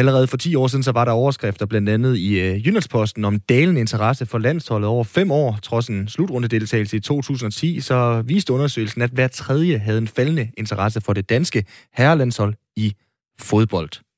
[0.00, 3.40] Allerede for 10 år siden, så var der overskrifter blandt andet i øh, Jyllandsposten om
[3.40, 5.58] dalen interesse for landsholdet over fem år.
[5.62, 11.00] Trods en slutrundedeltagelse i 2010, så viste undersøgelsen, at hver tredje havde en faldende interesse
[11.00, 12.94] for det danske herrelandshold i
[13.38, 14.09] fodbold.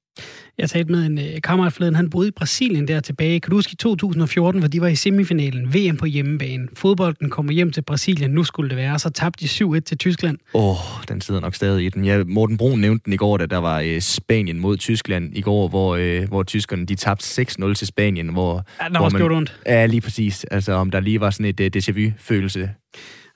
[0.58, 3.40] Jeg talte med en øh, kammerat forleden, han boede i Brasilien der tilbage.
[3.40, 6.68] Kan du huske i 2014, hvor de var i semifinalen, VM på hjemmebane.
[6.74, 10.38] Fodbolden kommer hjem til Brasilien, nu skulle det være, så tabte de 7-1 til Tyskland.
[10.54, 12.04] Åh, oh, den sidder nok stadig i den.
[12.04, 15.40] Ja, Morten Brun nævnte den i går, da der var øh, Spanien mod Tyskland i
[15.40, 18.28] går, hvor, øh, hvor tyskerne de tabte 6-0 til Spanien.
[18.28, 19.56] Hvor, Ja, den har også man, ondt.
[19.66, 20.44] Ja, lige præcis.
[20.44, 22.70] Altså, om der lige var sådan et øh, déjà vu-følelse.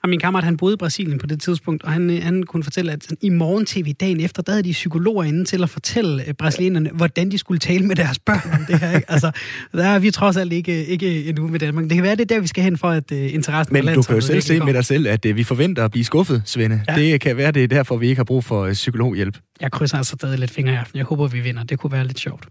[0.07, 2.63] Og min kammerat, han boede i Brasilien på det tidspunkt, og han, øh, han kunne
[2.63, 6.27] fortælle, at i morgen tv dagen efter, der havde de psykologer inde til at fortælle
[6.27, 8.95] øh, brasilianerne, hvordan de skulle tale med deres børn om det her.
[8.95, 9.11] Ikke?
[9.11, 9.31] Altså,
[9.73, 11.83] der er vi trods alt ikke, ikke endnu med Danmark.
[11.83, 14.01] Det kan være, det er der, vi skal hen for, at uh, interessen Men du
[14.01, 16.81] kan jo selv se med dig selv, at øh, vi forventer at blive skuffet, Svende.
[16.87, 16.95] Ja.
[16.95, 19.37] Det kan være, det er derfor, vi ikke har brug for øh, psykologhjælp.
[19.61, 20.97] Jeg krydser altså stadig lidt fingre i aften.
[20.97, 21.63] Jeg håber, vi vinder.
[21.63, 22.47] Det kunne være lidt sjovt.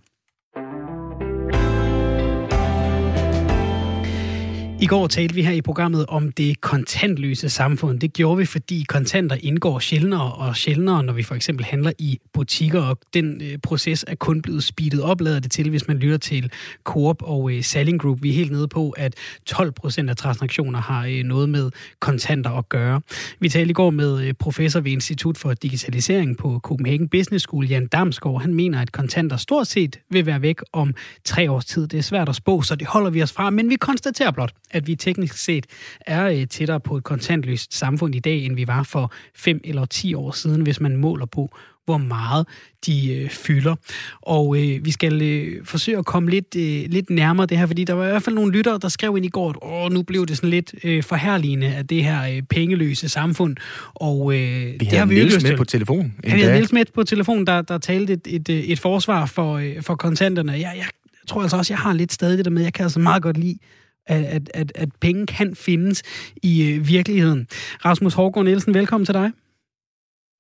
[4.81, 8.01] I går talte vi her i programmet om det kontantløse samfund.
[8.01, 12.19] Det gjorde vi, fordi kontanter indgår sjældnere og sjældnere, når vi for eksempel handler i
[12.33, 15.97] butikker, og den øh, proces er kun blevet speedet op, lader det til, hvis man
[15.97, 16.53] lytter til
[16.85, 18.23] Coop og øh, Selling Group.
[18.23, 19.15] Vi er helt nede på, at
[19.47, 23.01] 12 procent af transaktioner har øh, noget med kontanter at gøre.
[23.41, 27.67] Vi talte i går med øh, professor ved Institut for Digitalisering på Copenhagen Business School,
[27.67, 28.41] Jan Damsgaard.
[28.41, 31.87] Han mener, at kontanter stort set vil være væk om tre års tid.
[31.87, 34.53] Det er svært at spå, så det holder vi os fra, men vi konstaterer blot,
[34.71, 35.67] at vi teknisk set
[36.01, 39.85] er øh, tættere på et kontantløst samfund i dag, end vi var for 5 eller
[39.85, 42.47] 10 år siden, hvis man måler på, hvor meget
[42.87, 43.75] de øh, fylder.
[44.23, 47.85] Og øh, vi skal øh, forsøge at komme lidt, øh, lidt nærmere det her, fordi
[47.85, 50.03] der var i hvert fald nogle lyttere, der skrev ind i går, at Åh, nu
[50.03, 53.57] blev det sådan lidt øh, forherligende af det her øh, pengeløse samfund.
[53.95, 56.15] Og øh, Vi det har vi Niels med på telefon.
[56.25, 59.27] Ja, vi havde Niels med på telefon, der, der talte et, et, øh, et forsvar
[59.27, 60.53] for, øh, for kontanterne.
[60.53, 60.87] Jeg, jeg
[61.27, 63.37] tror altså også, jeg har lidt stadig det der med, jeg kan altså meget godt
[63.37, 63.59] lide,
[64.07, 66.03] at, at, at, at penge kan findes
[66.43, 67.47] i øh, virkeligheden.
[67.85, 69.33] Rasmus Hårgaard Nielsen, velkommen til dig.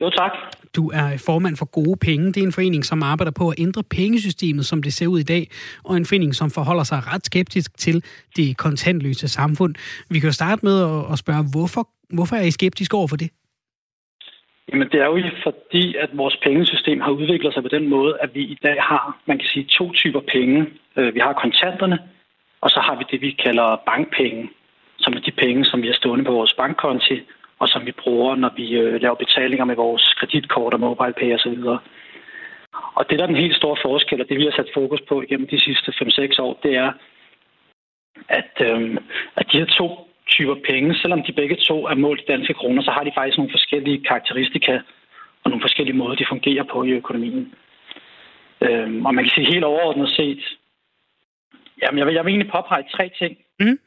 [0.00, 0.30] Jo, tak.
[0.76, 2.26] Du er formand for Gode Penge.
[2.26, 5.22] Det er en forening, som arbejder på at ændre pengesystemet, som det ser ud i
[5.22, 5.48] dag,
[5.84, 8.04] og en forening, som forholder sig ret skeptisk til
[8.36, 9.74] det kontantløse samfund.
[10.10, 13.16] Vi kan jo starte med at, at spørge, hvorfor, hvorfor er I skeptisk over for
[13.16, 13.30] det?
[14.72, 18.30] Jamen, det er jo fordi, at vores pengesystem har udviklet sig på den måde, at
[18.34, 20.66] vi i dag har, man kan sige, to typer penge.
[20.96, 21.98] Øh, Vi har kontanterne,
[22.60, 24.50] og så har vi det, vi kalder bankpenge,
[24.98, 27.20] som er de penge, som vi har stående på vores bankkonti,
[27.58, 31.58] og som vi bruger, når vi øh, laver betalinger med vores kreditkort og MobilePay osv.
[32.94, 35.22] Og det, der er den helt store forskel, og det vi har sat fokus på
[35.28, 36.92] gennem de sidste 5-6 år, det er,
[38.28, 38.96] at, øh,
[39.36, 39.88] at de her to
[40.28, 43.38] typer penge, selvom de begge to er målt i danske kroner, så har de faktisk
[43.38, 44.80] nogle forskellige karakteristika
[45.44, 47.54] og nogle forskellige måder, de fungerer på i økonomien.
[48.60, 50.42] Øh, og man kan sige helt overordnet set,
[51.82, 53.38] jamen jeg vil, jeg vil egentlig påpege tre ting.
[53.60, 53.78] Mhm.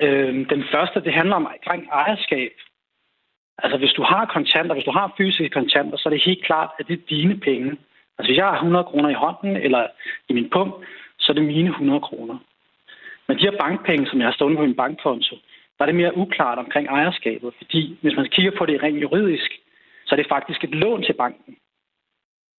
[0.00, 2.52] Øh, den første, det handler om omkring ejerskab.
[3.62, 6.70] Altså hvis du har kontanter, hvis du har fysiske kontanter, så er det helt klart,
[6.78, 7.70] at det er dine penge.
[8.18, 9.86] Altså hvis jeg har 100 kroner i hånden eller
[10.28, 10.72] i min pung,
[11.18, 12.38] så er det mine 100 kroner.
[13.26, 15.36] Men de her bankpenge, som jeg har stående på min bankkonto,
[15.78, 17.54] der er det mere uklart omkring ejerskabet.
[17.58, 19.50] Fordi hvis man kigger på det rent juridisk,
[20.06, 21.56] så er det faktisk et lån til banken.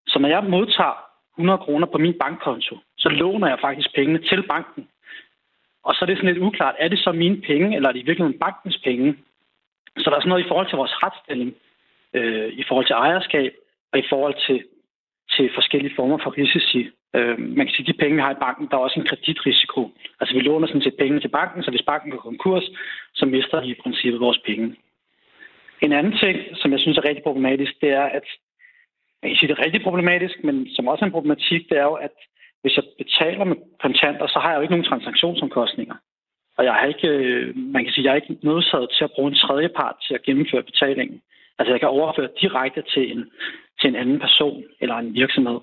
[0.06, 0.98] Så når jeg modtager
[1.38, 4.88] 100 kroner på min bankkonto, så låner jeg faktisk pengene til banken.
[5.84, 8.00] Og så er det sådan lidt uklart, er det så mine penge, eller er det
[8.00, 9.16] i virkeligheden bankens penge?
[9.98, 11.54] Så der er sådan noget i forhold til vores retsstilling,
[12.14, 13.52] øh, i forhold til ejerskab,
[13.92, 14.64] og i forhold til,
[15.30, 16.90] til forskellige former for risici.
[17.16, 19.06] Øh, man kan sige, at de penge, vi har i banken, der er også en
[19.06, 19.90] kreditrisiko.
[20.20, 22.66] Altså vi låner sådan set pengene til banken, så hvis banken går konkurs,
[23.14, 24.76] så mister vi i princippet vores penge.
[25.80, 28.26] En anden ting, som jeg synes er rigtig problematisk, det er, at
[29.22, 31.82] jeg kan sige, det er rigtig problematisk, men som også er en problematik, det er
[31.82, 32.16] jo, at
[32.62, 35.94] hvis jeg betaler med kontanter, så har jeg jo ikke nogen transaktionsomkostninger.
[36.56, 39.30] Og jeg har ikke, øh, man kan sige, jeg er ikke nødsaget til at bruge
[39.30, 41.20] en tredje part til at gennemføre betalingen.
[41.58, 43.30] Altså jeg kan overføre direkte til en,
[43.80, 45.60] til en anden person eller en virksomhed.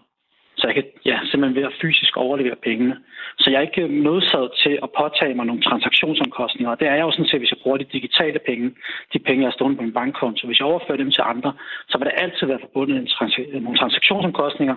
[0.58, 2.96] Så jeg kan ja, simpelthen ved at fysisk overlevere pengene.
[3.40, 6.72] Så jeg er ikke nødsaget til at påtage mig nogle transaktionsomkostninger.
[6.72, 8.72] Og det er jeg jo sådan set, hvis jeg bruger de digitale penge,
[9.14, 10.48] de penge, jeg har stående på min bankkonto.
[10.48, 11.54] Hvis jeg overfører dem til andre,
[11.90, 14.76] så vil der altid være forbundet en trans- nogle transaktionsomkostninger.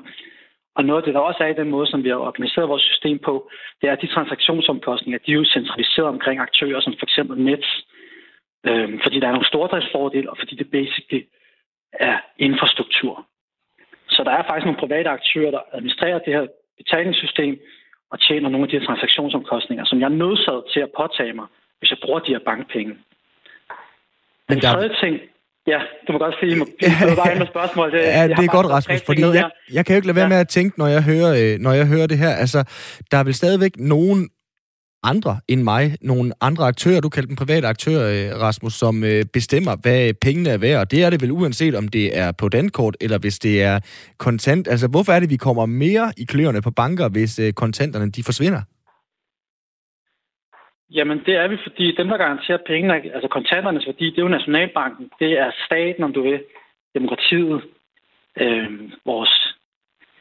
[0.77, 2.83] Og noget af det, der også er i den måde, som vi har organiseret vores
[2.83, 3.51] system på,
[3.81, 7.87] det er, at de transaktionsomkostninger, de er jo centraliseret omkring aktører, som for eksempel Nets,
[8.67, 11.23] øhm, fordi der er nogle stordriftsfordele, og fordi det basically
[11.93, 13.27] er infrastruktur.
[14.09, 17.61] Så der er faktisk nogle private aktører, der administrerer det her betalingssystem
[18.11, 21.47] og tjener nogle af de her transaktionsomkostninger, som jeg er nødsaget til at påtage mig,
[21.79, 22.99] hvis jeg bruger de her bankpenge.
[24.49, 25.21] Den tredje ting,
[25.73, 26.59] ja, du må godt sige, at
[27.09, 27.93] jeg bare med spørgsmål.
[27.93, 29.49] Det, Ja, det er godt, Rasmus, fordi jeg, her.
[29.73, 30.29] jeg kan jo ikke lade være Ja.
[30.29, 32.31] med at tænke, når jeg hører, øh, når jeg hører det her.
[32.31, 32.65] Altså,
[33.11, 34.29] der er vel stadigvæk nogen
[35.03, 39.25] andre end mig, nogle andre aktører, du kalder dem private aktører, øh, Rasmus, som øh,
[39.33, 40.81] bestemmer, hvad pengene er værd.
[40.81, 43.81] Og det er det vel uanset, om det er på dankort, eller hvis det er
[44.19, 44.69] kontant.
[44.69, 48.63] Altså, hvorfor er det, vi kommer mere i kløerne på banker, hvis kontanterne de forsvinder?
[50.91, 54.29] Jamen, det er vi, fordi dem, der garanterer pengene, altså kontanternes værdi, det er jo
[54.29, 56.45] Nationalbanken, det er staten, om du vil,
[56.95, 57.63] demokratiet,
[58.41, 58.71] øh,
[59.05, 59.55] vores,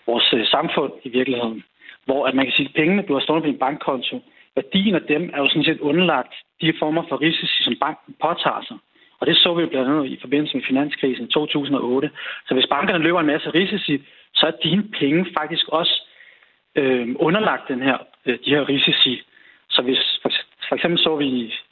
[0.07, 1.63] vores øh, samfund i virkeligheden.
[2.05, 4.21] Hvor at man kan sige, at pengene, du har stående på din bankkonto,
[4.55, 8.63] værdien af dem er jo sådan set underlagt de former for risici, som banken påtager
[8.67, 8.77] sig.
[9.19, 12.11] Og det så vi jo blandt andet i forbindelse med finanskrisen i 2008.
[12.47, 14.03] Så hvis bankerne løber en masse risici,
[14.33, 15.95] så er dine penge faktisk også
[16.75, 19.21] øh, underlagt den her, øh, de her risici.
[19.69, 20.31] Så hvis for,
[20.67, 21.25] for eksempel så vi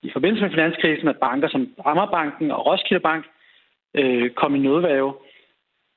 [0.04, 3.26] i, forbindelse med finanskrisen, at banker som Ammerbanken og Roskilde Bank
[3.94, 5.14] øh, kom i nødvæve,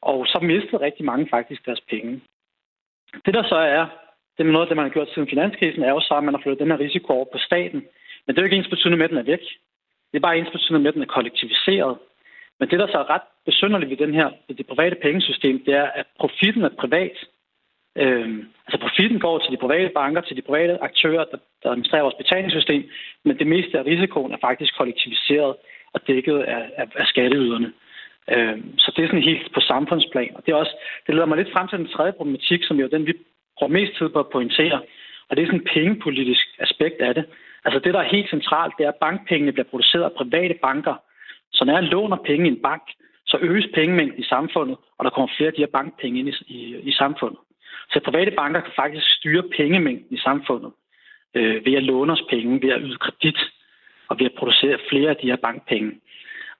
[0.02, 2.20] og så mistede rigtig mange faktisk deres penge.
[3.26, 3.87] Det der så er,
[4.38, 6.34] det er noget af det, man har gjort siden finanskrisen, er jo så, at man
[6.34, 7.80] har flyttet den her risiko over på staten.
[8.24, 9.44] Men det er jo ikke ens betydende med, at den er væk.
[10.11, 11.98] Det er bare ens betydende med, at den er kollektiviseret.
[12.58, 15.74] Men det, der så er ret besynderligt ved den her, ved det private pengesystem, det
[15.74, 17.16] er, at profitten er privat.
[18.02, 22.02] Øhm, altså profitten går til de private banker, til de private aktører, der, der administrerer
[22.02, 22.90] vores betalingssystem,
[23.24, 25.54] men det meste af risikoen er faktisk kollektiviseret
[25.92, 27.72] og dækket af, af, af skatteyderne.
[28.32, 30.37] Øh, så det er sådan helt på samfundsplan.
[30.37, 32.84] Og det, er også, det leder mig lidt frem til den tredje problematik, som jo
[32.84, 33.14] er den, vi
[33.58, 34.80] bruger mest tid på at pointere.
[35.28, 37.24] Og det er sådan et pengepolitisk aspekt af det.
[37.64, 40.94] Altså det, der er helt centralt, det er, at bankpengene bliver produceret af private banker.
[41.52, 42.82] Så når jeg låner penge i en bank,
[43.26, 46.34] så øges pengemængden i samfundet, og der kommer flere af de her bankpenge ind i,
[46.46, 47.38] i, i samfundet.
[47.90, 50.72] Så private banker kan faktisk styre pengemængden i samfundet
[51.35, 53.38] øh, ved at låne os penge, ved at yde kredit
[54.09, 55.92] og ved at producere flere af de her bankpenge.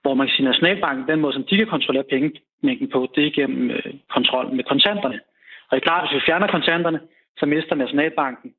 [0.01, 3.27] Hvor man kan sige, at Nationalbanken, den måde, som de kan kontrollere pengemængden på, det
[3.27, 5.19] er gennem øh, kontrol med kontanterne.
[5.67, 6.99] Og det er klart, at hvis vi fjerner kontanterne,
[7.37, 8.53] så mister Nationalbanken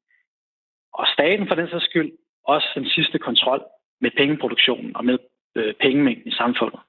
[0.93, 2.11] og staten for den sags skyld
[2.45, 3.63] også den sidste kontrol
[4.01, 5.19] med pengeproduktionen og med
[5.55, 6.81] øh, pengemængden i samfundet.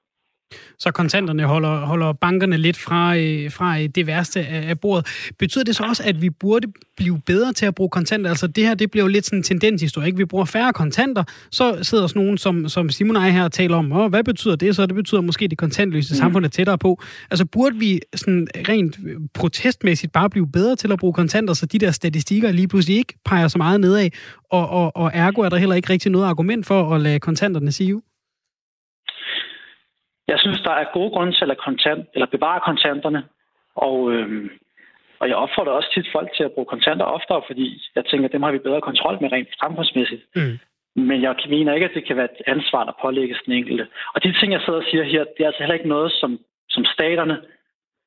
[0.78, 5.06] Så kontanterne holder, holder bankerne lidt fra, øh, fra øh, det værste af, af bordet.
[5.38, 8.30] Betyder det så også, at vi burde blive bedre til at bruge kontanter?
[8.30, 10.06] Altså det her, det bliver jo lidt sådan en tendenshistorie.
[10.06, 10.18] Ikke?
[10.18, 13.76] Vi bruger færre kontanter, så sidder sådan nogen, som, som Simon og jeg her taler
[13.76, 14.86] om, Åh, hvad betyder det så?
[14.86, 16.16] Det betyder måske, at det kontantløse mm.
[16.16, 17.02] samfund er tættere på.
[17.30, 18.98] Altså burde vi sådan rent
[19.34, 23.14] protestmæssigt bare blive bedre til at bruge kontanter, så de der statistikker lige pludselig ikke
[23.24, 24.10] peger så meget nedad,
[24.50, 27.72] og, og, og ergo er der heller ikke rigtig noget argument for at lade kontanterne
[27.72, 28.00] sige
[30.32, 33.22] jeg synes, der er gode grunde til at kontant, eller bevare kontanterne.
[33.86, 34.50] Og, øhm,
[35.20, 37.66] og jeg opfordrer også tit folk til at bruge kontanter oftere, fordi
[37.96, 40.22] jeg tænker, at dem har vi bedre kontrol med rent samfundsmæssigt.
[40.36, 40.58] Mm.
[41.08, 43.86] Men jeg mener ikke, at det kan være et ansvar, der pålægges den enkelte.
[44.14, 46.38] Og de ting, jeg sidder og siger her, det er altså heller ikke noget, som,
[46.68, 47.36] som staterne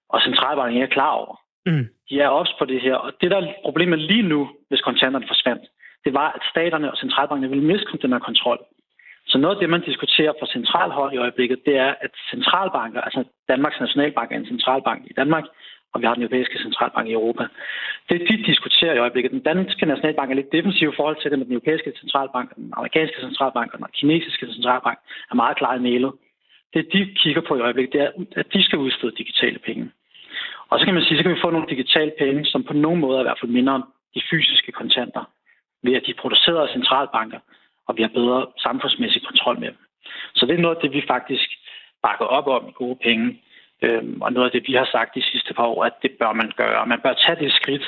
[0.09, 1.35] og centralbanken er klar over.
[1.65, 1.87] Mm.
[2.09, 2.95] De er også på det her.
[2.95, 5.63] Og det, der er problemet lige nu, hvis kontanterne forsvandt,
[6.05, 8.59] det var, at staterne og centralbanken ville miste den her kontrol.
[9.35, 13.23] Så noget af det, man diskuterer fra centralhold i øjeblikket, det er, at centralbanker, altså
[13.51, 15.45] Danmarks Nationalbank er en centralbank i Danmark,
[15.93, 17.43] og vi har den europæiske centralbank i Europa.
[18.09, 21.39] Det, de diskuterer i øjeblikket, den danske nationalbank er lidt defensiv i forhold til det
[21.39, 24.97] med den europæiske centralbank, den amerikanske centralbank og den kinesiske centralbank
[25.31, 26.11] er meget klart mailet.
[26.73, 29.91] Det, de kigger på i øjeblikket, det er, at de skal udstede digitale penge.
[30.69, 32.99] Og så kan man sige, så kan vi få nogle digitale penge, som på nogen
[32.99, 33.83] måde er i hvert fald mindre om
[34.15, 35.23] de fysiske kontanter,
[35.83, 37.39] ved at de er produceret af centralbanker,
[37.87, 39.77] og vi har bedre samfundsmæssig kontrol med dem.
[40.35, 41.49] Så det er noget af det, vi faktisk
[42.03, 43.41] bakker op om i gode penge.
[43.81, 46.33] Øhm, og noget af det, vi har sagt de sidste par år, at det bør
[46.33, 46.85] man gøre.
[46.85, 47.85] Man bør tage det skridt.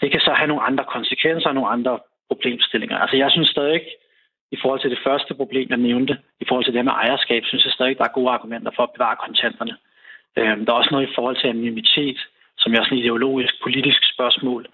[0.00, 2.98] Det kan så have nogle andre konsekvenser og nogle andre problemstillinger.
[2.98, 3.92] Altså jeg synes stadig ikke,
[4.52, 7.64] i forhold til det første problem, jeg nævnte, i forhold til det med ejerskab, synes
[7.64, 9.74] jeg stadig, der er gode argumenter for at bevare kontanterne.
[10.38, 12.18] Øhm, der er også noget i forhold til anonymitet,
[12.58, 14.66] som er sådan et ideologisk, politisk spørgsmål,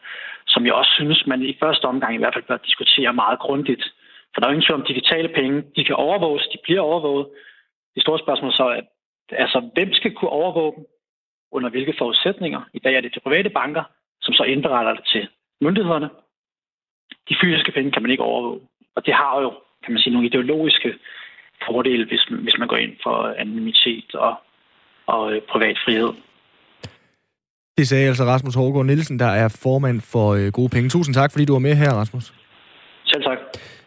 [0.47, 3.85] som jeg også synes, man i første omgang i hvert fald bør diskutere meget grundigt.
[4.33, 5.57] For der er jo ingen tvivl om digitale penge.
[5.77, 7.27] De kan overvåges, de bliver overvåget.
[7.95, 8.81] Det store spørgsmål så er,
[9.45, 10.85] altså, hvem skal kunne overvåge dem?
[11.53, 12.61] Under hvilke forudsætninger?
[12.75, 13.85] I dag er det til private banker,
[14.23, 15.29] som så indberetter det til
[15.61, 16.09] myndighederne.
[17.29, 18.61] De fysiske penge kan man ikke overvåge.
[18.97, 19.51] Og det har jo,
[19.85, 20.95] kan man sige, nogle ideologiske
[21.67, 24.35] fordele, hvis, hvis man går ind for anonymitet og,
[25.07, 26.12] og øh, privat frihed.
[27.79, 30.88] Det sagde altså Rasmus Hårgaard Nielsen, der er formand for øh, Gode Penge.
[30.88, 32.35] Tusind tak, fordi du var med her, Rasmus.
[33.05, 33.38] Selv tak.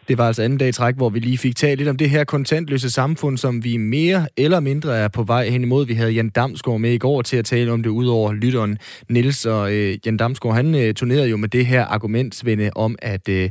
[0.08, 2.10] Det var altså anden dag i træk, hvor vi lige fik talt lidt om det
[2.10, 5.86] her kontantløse samfund, som vi mere eller mindre er på vej hen imod.
[5.86, 9.46] Vi havde Jan Damsgaard med i går til at tale om det, udover lytteren Nils
[9.46, 13.28] og øh, Jan Damsgaard, han øh, turnerede jo med det her argument, Svende, om at
[13.28, 13.50] øh,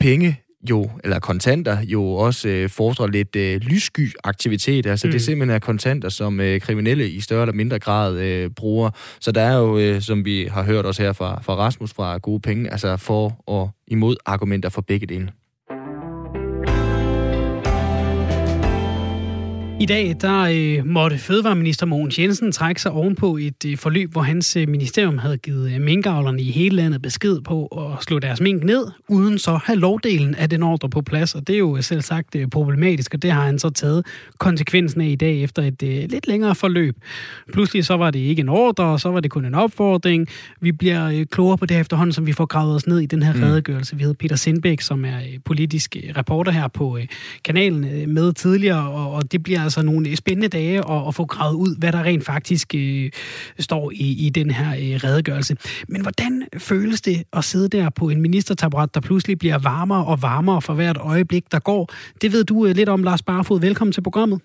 [0.00, 0.40] penge
[0.70, 4.86] jo, eller kontanter, jo også øh, fordrer lidt øh, lyssky aktivitet.
[4.86, 5.10] Altså mm.
[5.10, 8.90] det er simpelthen er kontanter, som øh, kriminelle i større eller mindre grad øh, bruger.
[9.20, 12.18] Så der er jo, øh, som vi har hørt også her fra, fra Rasmus fra
[12.18, 15.32] Gode Penge, altså for og imod argumenter for begge dele.
[19.80, 24.22] I dag der øh, måtte Fødevareminister Mogens Jensen trække sig ovenpå et øh, forløb, hvor
[24.22, 28.40] hans øh, ministerium havde givet øh, minkavlerne i hele landet besked på at slå deres
[28.40, 31.34] mink ned, uden så have lovdelen af den ordre på plads.
[31.34, 34.06] Og det er jo selv sagt øh, problematisk, og det har han så taget
[34.38, 36.96] konsekvensen af i dag efter et øh, lidt længere forløb.
[37.52, 40.28] Pludselig så var det ikke en ordre, og så var det kun en opfordring.
[40.60, 43.22] Vi bliver øh, klogere på det efterhånden, som vi får gravet os ned i den
[43.22, 43.42] her mm.
[43.42, 43.96] redegørelse.
[43.96, 47.06] Vi havde Peter Sindbæk, som er øh, politisk reporter her på øh,
[47.44, 51.24] kanalen øh, med tidligere, og, og det bliver altså nogle spændende dage at, at få
[51.24, 53.10] gravet ud, hvad der rent faktisk øh,
[53.58, 55.56] står i, i den her øh, redegørelse.
[55.88, 60.22] Men hvordan føles det at sidde der på en ministertaburet, der pludselig bliver varmere og
[60.22, 61.88] varmere for hvert øjeblik, der går?
[62.22, 63.60] Det ved du øh, lidt om, Lars Barfod.
[63.60, 64.40] Velkommen til programmet.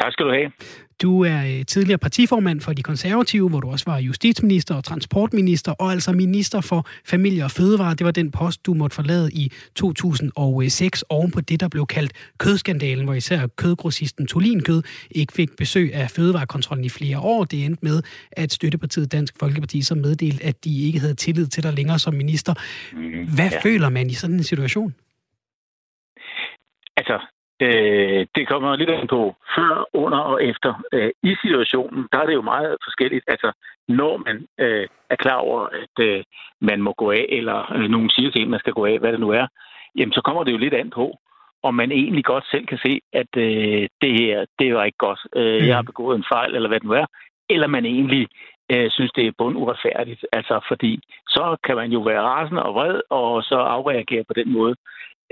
[0.00, 0.50] Tak skal du have.
[1.02, 5.72] Du er øh, tidligere partiformand for De Konservative, hvor du også var justitsminister og transportminister,
[5.72, 7.94] og altså minister for familie og fødevare.
[7.94, 12.12] Det var den post, du måtte forlade i 2006 oven på det, der blev kaldt
[12.38, 17.44] kødskandalen, hvor især kødgrossisten Tolin Kød ikke fik besøg af fødevarekontrollen i flere år.
[17.44, 21.62] Det endte med, at støttepartiet Dansk Folkeparti så meddelte, at de ikke havde tillid til
[21.62, 22.54] dig længere som minister.
[22.92, 23.34] Mhm.
[23.34, 23.60] Hvad ja.
[23.62, 24.94] føler man i sådan en situation?
[26.96, 30.82] Altså, Øh, det kommer lidt an på før, under og efter.
[30.92, 33.24] Øh, I situationen, der er det jo meget forskelligt.
[33.26, 33.52] Altså,
[33.88, 36.24] når man øh, er klar over, at øh,
[36.60, 39.12] man må gå af, eller øh, nogen siger til en, man skal gå af, hvad
[39.12, 39.46] det nu er,
[39.96, 41.18] jamen så kommer det jo lidt an på,
[41.62, 45.20] om man egentlig godt selv kan se, at øh, det her, det var ikke godt.
[45.36, 45.86] Øh, jeg har mm.
[45.86, 47.06] begået en fejl, eller hvad det nu er.
[47.50, 48.28] Eller man egentlig
[48.72, 50.26] øh, synes, det er bund uretfærdigt.
[50.32, 54.52] Altså, fordi så kan man jo være rasende og vred, og så afreagere på den
[54.52, 54.74] måde.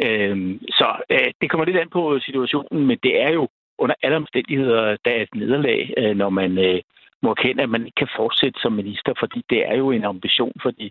[0.04, 4.16] Øh, så øh, det kommer lidt an på situationen, men det er jo under alle
[4.16, 6.80] omstændigheder, der er et nederlag, øh, når man øh,
[7.22, 10.52] må erkende, at man ikke kan fortsætte som minister, fordi det er jo en ambition
[10.62, 10.90] for de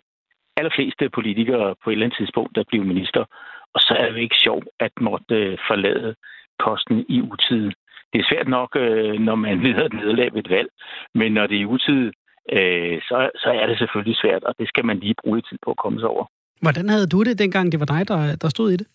[0.58, 3.26] allerfleste politikere på et eller andet tidspunkt at blive minister.
[3.74, 6.16] Og så er det jo ikke sjovt at måtte øh, forlade
[6.64, 7.72] posten i utide.
[8.14, 10.70] Det er svært nok, øh, når man lider et nederlag ved et valg,
[11.16, 12.12] men når det er i utide,
[12.52, 15.72] øh, så, så er det selvfølgelig svært, og det skal man lige bruge tid på
[15.72, 16.26] at komme sig over.
[16.62, 18.88] Hvordan havde du det, dengang det var dig, der, der stod i det?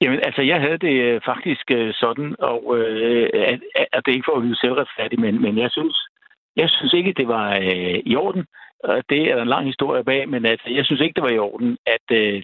[0.00, 3.60] Jamen, altså, jeg havde det øh, faktisk øh, sådan, og øh, at,
[3.92, 5.96] at det ikke for at lyde selvretfærdig, men, men jeg synes,
[6.56, 8.44] jeg synes ikke, det var øh, i orden.
[8.84, 11.30] Og det er der en lang historie bag, men altså, jeg synes ikke, det var
[11.30, 12.42] i orden, at øh,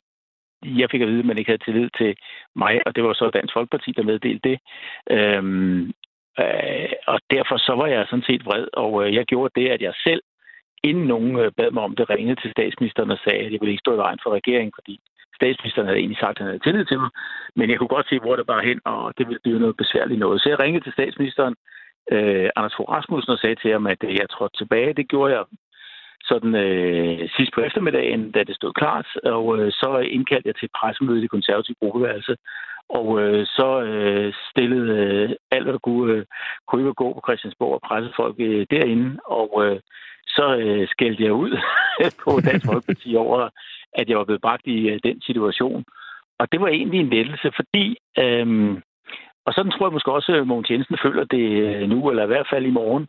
[0.64, 2.16] jeg fik at vide, at man ikke havde tillid til
[2.56, 4.58] mig, og det var så Dansk Folkeparti, der meddelte det.
[5.10, 5.92] Øhm,
[6.40, 9.82] øh, og derfor så var jeg sådan set vred, og øh, jeg gjorde det, at
[9.82, 10.22] jeg selv,
[10.84, 13.72] inden nogen øh, bad mig om det, ringede til statsministeren og sagde, at jeg ville
[13.72, 15.00] ikke stå i vejen for regeringen, fordi
[15.40, 17.10] statsministeren havde egentlig sagt, at han havde tillid til mig,
[17.56, 20.20] men jeg kunne godt se, hvor det bare hen, og det ville blive noget besværligt
[20.20, 20.40] noget.
[20.40, 21.54] Så jeg ringede til statsministeren,
[22.12, 24.98] øh, Anders Fogh Rasmussen, og sagde til ham, at øh, jeg trådte tilbage.
[25.00, 25.44] Det gjorde jeg
[26.30, 30.68] sådan øh, sidst på eftermiddagen, da det stod klart, og øh, så indkaldte jeg til
[30.78, 32.36] pressemøde i det konservative gruppeværelse,
[32.88, 36.24] og øh, så øh, stillede øh, alt, hvad der kunne, øh,
[36.68, 39.80] kunne ikke gå på Christiansborg og pressefolk øh, derinde, og øh,
[40.26, 41.52] så øh, skældte jeg ud
[42.24, 43.48] på Dansk Folkeparti over,
[43.92, 45.84] at jeg var blevet bragt i øh, den situation.
[46.38, 48.76] Og det var egentlig en lettelse, fordi, Øh,
[49.46, 52.26] og sådan tror jeg måske også, at Mogens Jensen føler det øh, nu, eller i
[52.26, 53.08] hvert fald i morgen,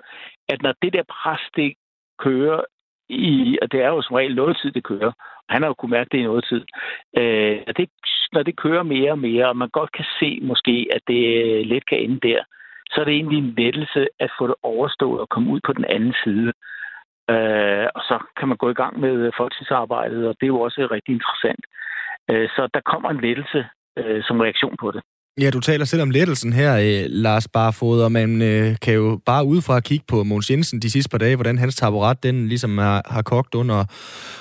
[0.50, 1.74] at når det der pres, det
[2.20, 2.62] kører
[3.10, 5.12] i, og det er jo som regel noget tid, det kører,
[5.50, 6.64] han har jo kunnet mærke det i noget tid,
[7.18, 7.90] øh, at det,
[8.34, 11.66] når det kører mere og mere, og man godt kan se måske, at det øh,
[11.66, 12.44] let kan ende der,
[12.92, 15.86] så er det egentlig en lettelse at få det overstået og komme ud på den
[15.86, 16.54] anden side.
[17.30, 20.62] Øh, og så kan man gå i gang med øh, folketingsarbejdet, og det er jo
[20.62, 21.64] også rigtig interessant.
[22.32, 23.66] Øh, så der kommer en lettelse
[23.98, 25.02] øh, som reaktion på det.
[25.41, 29.19] Ja, du taler selv om lettelsen her, øh, Lars Barfod, og man øh, kan jo
[29.26, 32.78] bare udefra kigge på Måns Jensen de sidste par dage, hvordan hans taburet, den ligesom
[32.78, 33.86] har, har kogt under,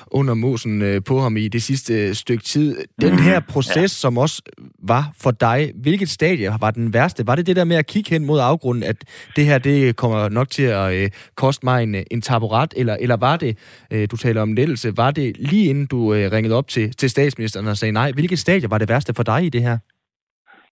[0.07, 2.77] under mosen øh, på ham i det sidste øh, stykke tid.
[3.01, 3.87] Den mm, her proces, ja.
[3.87, 4.43] som også
[4.83, 7.27] var for dig, hvilket stadie var den værste?
[7.27, 8.97] Var det det der med at kigge hen mod afgrunden, at
[9.37, 13.17] det her, det kommer nok til at øh, koste mig en, en taburet, eller, eller
[13.17, 13.59] var det,
[13.91, 17.11] øh, du taler om lettelse, var det lige inden du øh, ringede op til, til
[17.11, 18.13] statsministeren og sagde nej?
[18.13, 19.79] Hvilket stadie var det værste for dig i det her?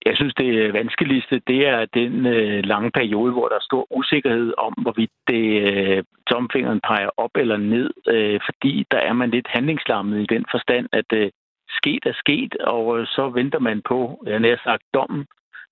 [0.07, 4.55] Jeg synes, det vanskeligste, det er den øh, lange periode, hvor der er stor usikkerhed
[4.59, 9.49] om, hvorvidt det øh, tomfingeren peger op eller ned, øh, fordi der er man lidt
[9.49, 11.31] handlingslammet i den forstand, at øh,
[11.69, 15.27] sket er sket, og øh, så venter man på, jeg nær sagt, dommen,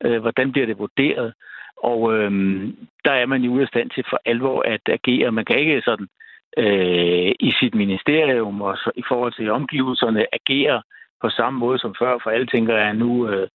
[0.05, 1.33] øh, hvordan bliver det vurderet,
[1.77, 2.31] og øh,
[3.05, 5.33] der er man jo ude af stand til for alvor at agere.
[5.33, 6.09] Man kan ikke sådan
[6.59, 10.83] øh, i sit ministerium og så, i forhold til omgivelserne agere
[11.23, 13.49] på samme måde som før, for alle tænker, at han nu, øh,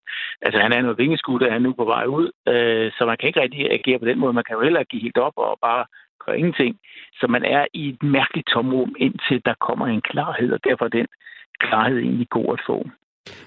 [0.45, 3.17] altså han er noget vingeskud, og han er nu på vej ud, øh, så man
[3.17, 4.33] kan ikke rigtig agere på den måde.
[4.33, 5.83] Man kan jo heller ikke give helt op og bare
[6.23, 6.73] gøre ingenting.
[7.19, 10.89] Så man er i et mærkeligt tomrum, indtil der kommer en klarhed, og derfor er
[10.99, 11.07] den
[11.59, 12.77] klarhed egentlig god at få.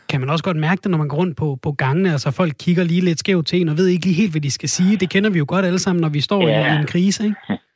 [0.09, 2.13] Kan man også godt mærke det, når man går rundt på, på gangene?
[2.13, 4.51] Altså folk kigger lige lidt skævt til en og ved ikke lige helt, hvad de
[4.51, 4.97] skal sige.
[4.97, 6.73] Det kender vi jo godt alle sammen, når vi står ja.
[6.73, 7.37] i en krise, ikke?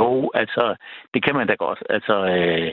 [0.00, 0.76] Jo, altså,
[1.14, 1.82] det kan man da godt.
[1.90, 2.72] Altså, øh,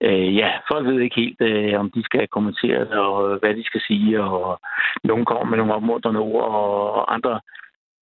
[0.00, 3.80] øh, ja, folk ved ikke helt, øh, om de skal kommentere og hvad de skal
[3.80, 4.60] sige, og
[5.04, 7.40] nogen kommer med nogle opmuntrende ord, og andre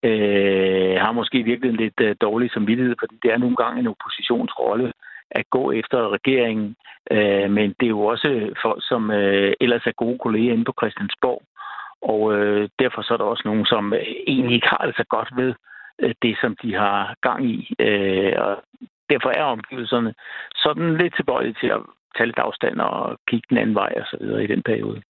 [0.04, 4.92] øh, har måske virkelig lidt øh, dårlig samvittighed, fordi det er nogle gange en oppositionsrolle
[5.30, 6.76] at gå efter regeringen.
[7.10, 10.74] Øh, men det er jo også folk, som øh, ellers er gode kolleger inde på
[10.80, 11.42] Christiansborg.
[12.02, 15.04] Og øh, derfor så er der også nogen, som øh, egentlig ikke har det så
[15.08, 15.54] godt ved
[16.02, 17.74] Øh, det, som de har gang i.
[17.86, 18.54] Øh, og
[19.10, 20.14] derfor er omgivelserne
[20.54, 21.82] sådan lidt tilbøjelige til at
[22.16, 25.00] tage lidt afstand og kigge den anden vej og så videre i den periode.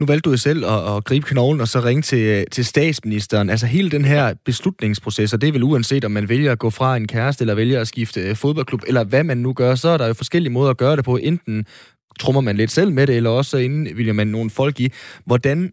[0.00, 3.50] Nu valgte du jo selv at, at gribe knoglen og så ringe til, til statsministeren.
[3.50, 6.70] Altså hele den her beslutningsproces, og det er vel uanset om man vælger at gå
[6.70, 9.88] fra en kæreste, eller vælger at skifte øh, fodboldklub, eller hvad man nu gør, så
[9.88, 11.16] er der jo forskellige måder at gøre det på.
[11.16, 11.66] Enten
[12.20, 14.88] trummer man lidt selv med det, eller også inden vil man nogle folk i.
[15.26, 15.72] Hvordan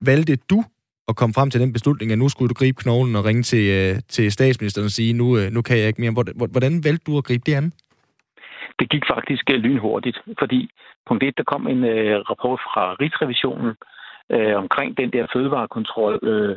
[0.00, 0.64] valgte du
[1.08, 3.64] at komme frem til den beslutning, at nu skulle du gribe knoglen og ringe til,
[3.78, 6.14] øh, til statsministeren og sige, nu, øh, nu kan jeg ikke mere.
[6.54, 7.72] Hvordan valgte du at gribe det an?
[8.78, 10.70] Det gik faktisk øh, lynhurtigt, fordi
[11.08, 13.72] punkt 1, der kom en øh, rapport fra Rigsrevisionen
[14.34, 16.56] øh, omkring den der fødevarekontrol, øh,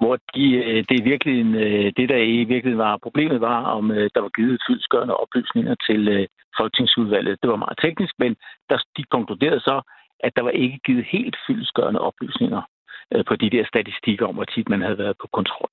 [0.00, 4.10] hvor de, øh, det, virkelig, øh, det, der i virkeligheden var problemet, var, om øh,
[4.14, 6.26] der var givet fyldskørende oplysninger til øh,
[6.58, 7.38] Folketingsudvalget.
[7.42, 8.36] Det var meget teknisk, men
[8.70, 9.76] der, de konkluderede så,
[10.20, 12.62] at der var ikke givet helt fyldsgørende oplysninger
[13.14, 15.72] Øh, på de der statistikker om, hvor tit man havde været på kontrol.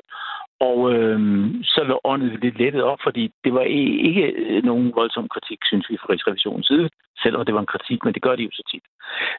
[0.60, 1.20] Og øh,
[1.64, 5.90] så lå åndet lidt lettet op, fordi det var ikke øh, nogen voldsom kritik, synes
[5.90, 6.90] vi, fra Rigsrevisionens side,
[7.24, 8.86] selvom det var en kritik, men det gør de jo så tit.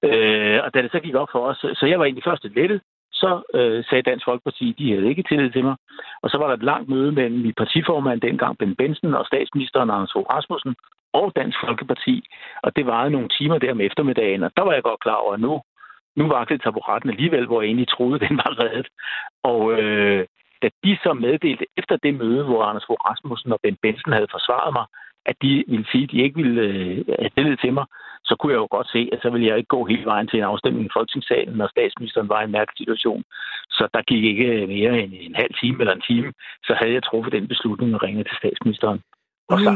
[0.03, 2.81] Øh, og da det så gik op for os, så jeg var egentlig først lettet,
[3.13, 5.77] så øh, sagde Dansk Folkeparti, de havde ikke tillid til mig.
[6.23, 9.91] Og så var der et langt møde mellem min partiformand dengang, Ben Benson, og statsministeren
[9.91, 10.75] Anders Fogh Rasmussen,
[11.13, 12.25] og Dansk Folkeparti.
[12.63, 15.35] Og det varede nogle timer der om eftermiddagen, og der var jeg godt klar over,
[15.35, 15.61] at nu,
[16.17, 18.89] nu vaklede taburetten alligevel, hvor jeg egentlig troede, den var reddet.
[19.43, 20.27] Og øh,
[20.63, 24.35] da de så meddelte efter det møde, hvor Anders Fogh Rasmussen og Ben Benson havde
[24.37, 24.87] forsvaret mig,
[25.31, 27.87] at de ville sige, at de ikke ville øh, have tillid til mig,
[28.29, 30.39] så kunne jeg jo godt se, at så ville jeg ikke gå hele vejen til
[30.39, 33.23] en afstemning i Folketingssalen, når statsministeren var i en mærkelig situation.
[33.77, 36.33] Så der gik ikke mere end en halv time eller en time,
[36.67, 39.01] så havde jeg truffet den beslutning og ringet til statsministeren.
[39.53, 39.73] Og nu,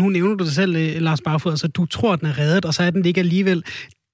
[0.00, 2.72] nu nævner du det selv, øh, Lars Barfod, altså du tror, den er reddet, og
[2.74, 3.60] så er den ikke alligevel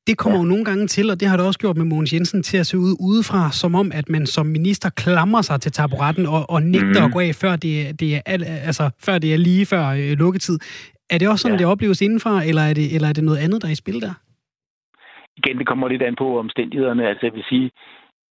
[0.08, 0.42] det kommer ja.
[0.42, 2.66] jo nogle gange til, og det har det også gjort med Mogens Jensen, til at
[2.66, 6.60] se ud udefra, som om, at man som minister klamrer sig til taburetten og, og
[6.62, 7.06] nægter mm.
[7.06, 8.20] at gå af, før det, det er,
[8.68, 10.56] altså, før det er lige før øh, lukketid.
[11.12, 11.62] Er det også sådan, ja.
[11.62, 14.00] det opleves indenfra, eller er det, eller er det noget andet, der er i spil
[14.06, 14.14] der?
[15.40, 17.08] Igen, det kommer lidt an på omstændighederne.
[17.08, 17.70] Altså, jeg vil sige,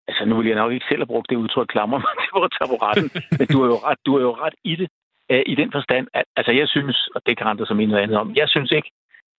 [0.09, 3.09] altså nu vil jeg nok ikke selv have brugt det udtryk klamrer mig til taburetten,
[3.39, 4.89] men du er jo ret, du er jo ret i det,
[5.33, 8.18] øh, i den forstand, at altså, jeg synes, og det kan andre som noget andet
[8.22, 8.91] om, jeg synes ikke,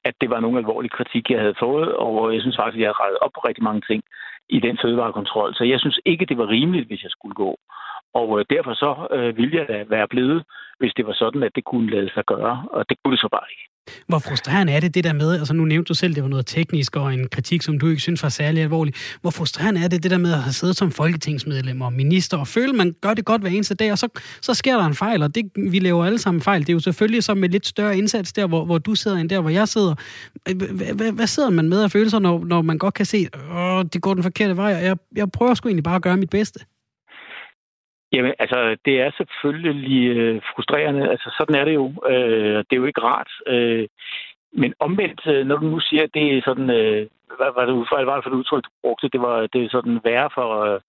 [0.08, 2.90] at det var nogen alvorlig kritik, jeg havde fået, og jeg synes faktisk, at jeg
[2.90, 4.02] havde rettet op på rigtig mange ting
[4.50, 5.54] i den fødevarekontrol.
[5.56, 7.52] Så jeg synes ikke, det var rimeligt, hvis jeg skulle gå.
[8.14, 10.44] Og øh, derfor så øh, ville jeg da være blevet,
[10.80, 13.30] hvis det var sådan, at det kunne lade sig gøre, og det kunne det så
[13.32, 13.66] bare ikke.
[14.08, 16.46] Hvor frustrerende er det, det der med, altså nu nævnte du selv, det var noget
[16.46, 18.94] teknisk og en kritik, som du ikke synes var særlig alvorlig.
[19.22, 22.48] Hvor frustrerende er det, det der med at have siddet som folketingsmedlem og minister og
[22.48, 24.08] føle, man gør det godt hver eneste dag, og så,
[24.42, 26.62] så sker der en fejl, og det, vi laver alle sammen fejl.
[26.62, 29.30] Det er jo selvfølgelig så med lidt større indsats der, hvor, hvor du sidder, end
[29.30, 29.96] der, hvor jeg sidder.
[31.12, 34.02] Hvad sidder man med at føle sig, når, når man godt kan se, at det
[34.02, 36.60] går den forkerte vej, og jeg, jeg prøver sgu egentlig bare at gøre mit bedste?
[38.14, 41.10] Jamen, altså, det er selvfølgelig øh, frustrerende.
[41.10, 41.94] Altså, sådan er det jo.
[42.10, 43.32] Øh, det er jo ikke rart.
[43.48, 43.88] Øh,
[44.54, 46.70] men omvendt, øh, når du nu siger, at det er sådan...
[46.70, 49.10] Øh, hvad var det, hvad var det for et udtryk, du brugte?
[49.10, 50.80] Det var det er sådan værre for, øh,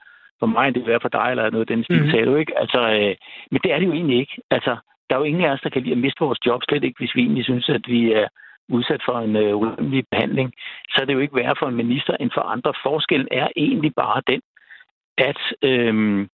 [0.41, 2.11] for mig, end det er værre for dig, eller noget den stil, mm-hmm.
[2.11, 2.59] sagde du, ikke?
[2.59, 3.15] Altså, øh,
[3.51, 4.37] men det er det jo egentlig ikke.
[4.51, 6.85] Altså, der er jo ingen af os, der kan lide at miste vores job, slet
[6.85, 8.29] ikke, hvis vi egentlig synes, at vi er
[8.69, 10.53] udsat for en øh, urimelig behandling.
[10.89, 12.73] Så er det jo ikke værre for en minister end for andre.
[12.83, 14.41] Forskellen er egentlig bare den,
[15.19, 15.41] at...
[15.63, 16.27] Øh,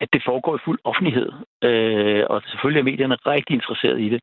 [0.00, 1.32] at det foregår i fuld offentlighed.
[1.64, 4.20] Øh, og selvfølgelig er medierne rigtig interesserede i det.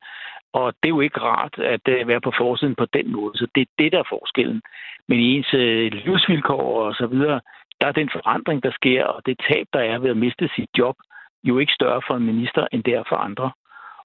[0.52, 3.38] Og det er jo ikke rart at øh, være på forsiden på den måde.
[3.38, 4.60] Så det er det, der er forskellen.
[5.08, 7.40] Men i ens øh, livsvilkår og så videre,
[7.80, 10.70] der er den forandring, der sker, og det tab, der er ved at miste sit
[10.78, 10.96] job,
[11.44, 13.50] jo ikke større for en minister, end det er for andre.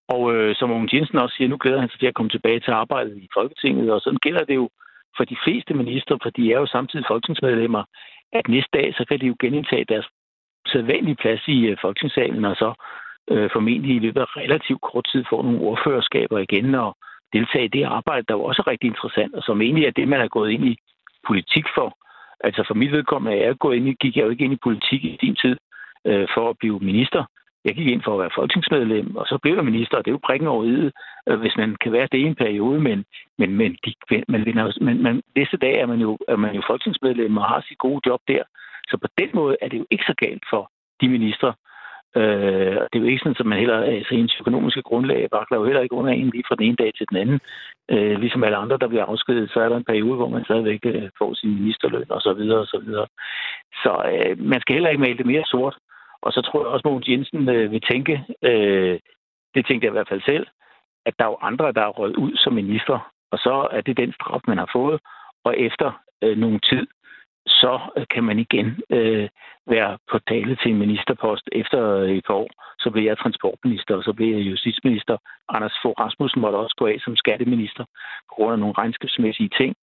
[0.07, 2.59] Og øh, som Mogens Jensen også siger, nu glæder han sig til at komme tilbage
[2.59, 4.69] til arbejdet i Folketinget, og sådan gælder det jo
[5.17, 7.83] for de fleste minister, for de er jo samtidig folketingsmedlemmer,
[8.33, 10.07] at næste dag, så kan de jo genindtage deres
[10.67, 12.73] sædvanlig plads i øh, Folketingssalen, og så
[13.31, 16.97] øh, formentlig i løbet af relativt kort tid få nogle ordførerskaber igen og
[17.33, 20.19] deltage i det arbejde, der var også rigtig interessant, og som egentlig er det, man
[20.19, 20.77] har gået ind i
[21.27, 21.97] politik for.
[22.43, 24.63] Altså for mit vedkommende er jeg gået ind, i, gik jeg jo ikke ind i
[24.63, 25.55] politik i din tid
[26.05, 27.23] øh, for at blive minister.
[27.65, 30.17] Jeg gik ind for at være folketingsmedlem, og så blev jeg minister, og det er
[30.17, 30.91] jo prikken over i
[31.27, 33.05] øh, hvis man kan være det i en periode, men,
[33.37, 33.93] men, men, de,
[34.27, 34.43] man,
[34.81, 38.01] men, man, næste dag er man, jo, er man jo folketingsmedlem og har sit gode
[38.05, 38.43] job der.
[38.89, 41.53] Så på den måde er det jo ikke så galt for de ministre,
[42.15, 45.65] Øh, det er jo ikke sådan, at man heller, altså ens økonomiske grundlag bakler jo
[45.65, 47.39] heller ikke under en lige fra den ene dag til den anden.
[47.91, 50.79] Øh, ligesom alle andre, der bliver afskedet, så er der en periode, hvor man stadigvæk
[50.85, 53.07] øh, får sin ministerløn og så videre og så videre.
[53.83, 55.75] Så øh, man skal heller ikke male det mere sort.
[56.25, 58.99] Og så tror jeg også, at Mogens Jensen øh, vil tænke, øh,
[59.55, 60.47] det tænkte jeg i hvert fald selv,
[61.05, 63.97] at der er jo andre, der er røget ud som minister, og så er det
[63.97, 64.99] den straf, man har fået.
[65.43, 65.91] Og efter
[66.23, 66.87] øh, nogen tid,
[67.47, 69.29] så øh, kan man igen øh,
[69.67, 71.49] være på tale til en ministerpost.
[71.51, 72.49] Efter øh, et par år,
[72.79, 75.17] så bliver jeg transportminister, og så bliver jeg justitsminister.
[75.49, 77.85] Anders Fogh Rasmussen måtte også gå af som skatteminister
[78.29, 79.75] på grund af nogle regnskabsmæssige ting.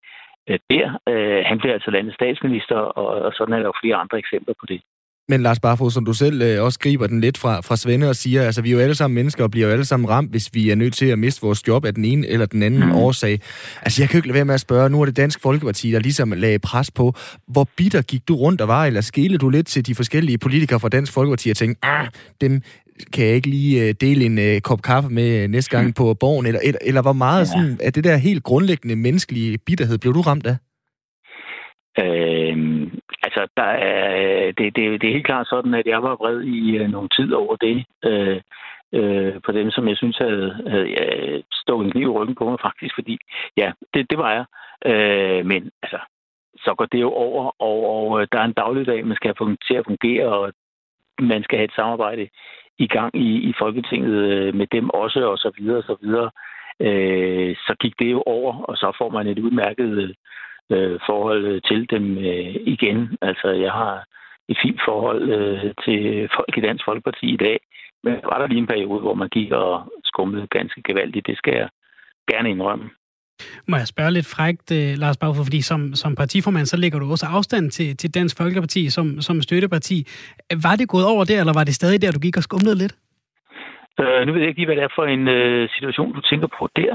[0.48, 3.96] Øh, der, øh, han bliver altså landets statsminister, og, og sådan er der jo flere
[3.96, 4.82] andre eksempler på det.
[5.30, 8.16] Men Lars Barfod, som du selv øh, også griber den lidt fra, fra Svende og
[8.16, 10.50] siger, altså vi er jo alle sammen mennesker og bliver jo alle sammen ramt, hvis
[10.52, 12.94] vi er nødt til at miste vores job af den ene eller den anden mm.
[12.94, 13.40] årsag.
[13.82, 15.90] Altså jeg kan jo ikke lade være med at spørge, nu er det Dansk Folkeparti,
[15.90, 17.14] der ligesom lagde pres på.
[17.48, 20.80] Hvor bitter gik du rundt og var, eller skele du lidt til de forskellige politikere
[20.80, 22.06] fra Dansk Folkeparti og tænkte, ah,
[22.40, 22.62] dem
[23.12, 25.92] kan jeg ikke lige øh, dele en uh, kop kaffe med næste gang mm.
[25.92, 27.44] på borgen, eller, eller, eller hvor meget ja.
[27.44, 30.56] sådan, af det der helt grundlæggende menneskelige bitterhed blev du ramt af?
[31.98, 32.56] Øh,
[33.30, 36.40] altså, der er, øh, det, det, det er helt klart sådan, at jeg var vred
[36.42, 37.84] i uh, nogle tid over det.
[38.04, 38.40] Øh,
[38.92, 41.06] øh, på dem, som jeg synes havde, havde ja,
[41.52, 43.18] stået en kniv i ryggen på mig faktisk, fordi
[43.56, 44.44] ja, det, det var jeg.
[44.92, 45.98] Øh, men altså,
[46.56, 49.56] så går det jo over, og, og øh, der er en dagligdag, man skal have
[49.68, 50.52] til at fungere, og
[51.20, 52.28] man skal have et samarbejde
[52.78, 56.30] i gang i, i Folketinget øh, med dem også, og så videre, og så videre.
[56.80, 60.14] Øh, så gik det jo over, og så får man et udmærket
[60.70, 62.98] øh, forhold til dem øh, igen.
[63.22, 64.04] Altså, jeg har
[64.48, 67.58] et fint forhold øh, til folk i Dansk Folkeparti i dag,
[68.04, 71.26] men var der lige en periode, hvor man gik og skummede ganske gevaldigt.
[71.26, 71.68] Det skal jeg
[72.30, 72.90] gerne indrømme.
[73.68, 77.10] Må jeg spørge lidt frægt, uh, Lars Bagford, fordi som, som partiformand, så lægger du
[77.10, 80.06] også afstand til, til Dansk Folkeparti som, som støtteparti.
[80.66, 82.94] Var det gået over der, eller var det stadig der, du gik og skumlede lidt?
[84.00, 86.48] Uh, nu ved jeg ikke lige, hvad det er for en uh, situation, du tænker
[86.58, 86.94] på der.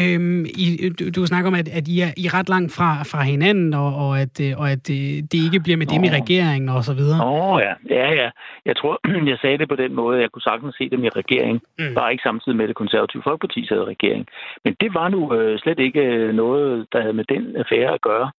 [0.00, 0.66] Øhm, I,
[0.98, 3.74] du, du snakker om, at, at I, er, I er ret langt fra, fra hinanden,
[3.74, 4.98] og, og at, øh, og at det,
[5.32, 7.18] det ikke bliver med dem i regeringen og så videre.
[7.26, 7.72] Åh ja.
[7.98, 8.28] ja, ja.
[8.68, 8.94] Jeg tror,
[9.32, 11.56] jeg sagde det på den måde, at jeg kunne sagtens se dem i regering.
[11.78, 11.94] Mm.
[11.94, 14.26] Bare ikke samtidig med det konservative folkeparti sad regering.
[14.64, 18.00] Men det var nu øh, slet ikke øh, noget, der havde med den affære at
[18.00, 18.30] gøre.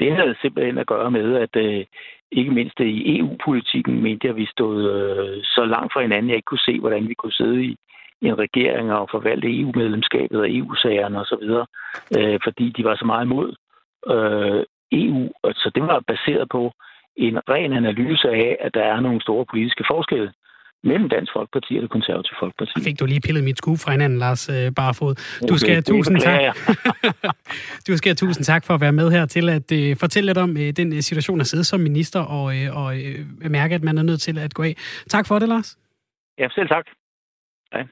[0.00, 1.84] Det havde simpelthen at gøre med, at øh,
[2.32, 6.32] ikke mindst i EU-politikken mente jeg, at vi stod øh, så langt fra hinanden, at
[6.32, 7.76] jeg ikke kunne se, hvordan vi kunne sidde i, i
[8.22, 11.46] en regering og forvalte EU-medlemskabet og EU-sagerne osv.,
[12.18, 13.54] øh, fordi de var så meget imod
[14.14, 15.30] øh, EU.
[15.44, 16.72] Så det var baseret på
[17.16, 20.32] en ren analyse af, at der er nogle store politiske forskelle
[20.84, 22.72] mellem Dansk Folkeparti og det konservative Folkeparti.
[22.84, 25.14] Fik du lige pillet mit skue fra hinanden, Lars øh, Barfod.
[25.50, 26.40] Du skal have tusind tak.
[27.88, 30.50] du skal tusind tak for at være med her til at uh, fortælle lidt om
[30.50, 32.86] uh, den situation at sidde som minister og, uh, og
[33.44, 34.74] uh, mærke, at man er nødt til at gå af.
[35.08, 35.78] Tak for det, Lars.
[36.38, 36.84] Ja, selv tak.
[37.72, 37.84] Hej.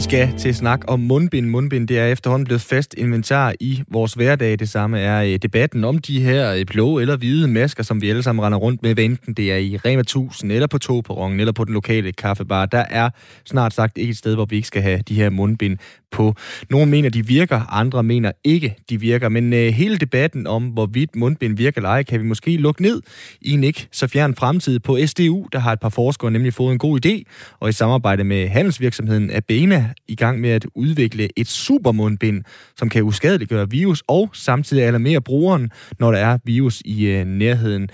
[0.00, 1.48] skal til snak om mundbind.
[1.48, 4.58] Mundbind det er efterhånden blevet fast inventar i vores hverdag.
[4.58, 8.10] Det samme er øh, debatten om de her øh, blå eller hvide masker, som vi
[8.10, 11.52] alle sammen render rundt med, enten det er i Rema 1000, eller på togperronen, eller
[11.52, 12.66] på den lokale kaffebar.
[12.66, 13.10] Der er
[13.44, 15.78] snart sagt ikke et sted, hvor vi ikke skal have de her mundbind
[16.12, 16.34] på.
[16.70, 19.28] Nogle mener, de virker, andre mener ikke, de virker.
[19.28, 23.02] Men øh, hele debatten om, hvorvidt mundbind virker eller ej, kan vi måske lukke ned
[23.40, 25.46] i en ikke så fjern fremtid på SDU.
[25.52, 27.22] Der har et par forskere nemlig fået en god idé,
[27.60, 32.44] og i samarbejde med handelsvirksomheden Abena i gang med at udvikle et supermundbind,
[32.76, 37.88] som kan uskadeliggøre virus og samtidig alarmere brugeren, når der er virus i øh, nærheden.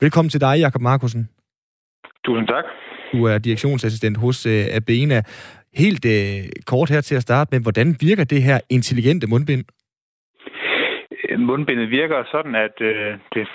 [0.00, 1.28] Velkommen til dig, Jakob Markusen.
[2.24, 2.64] Tusind tak.
[3.12, 5.22] Du er direktionsassistent hos øh, Abena.
[5.84, 9.64] Helt øh, kort her til at starte med, hvordan virker det her intelligente mundbind?
[11.38, 13.48] Mundbindet virker sådan, at øh, det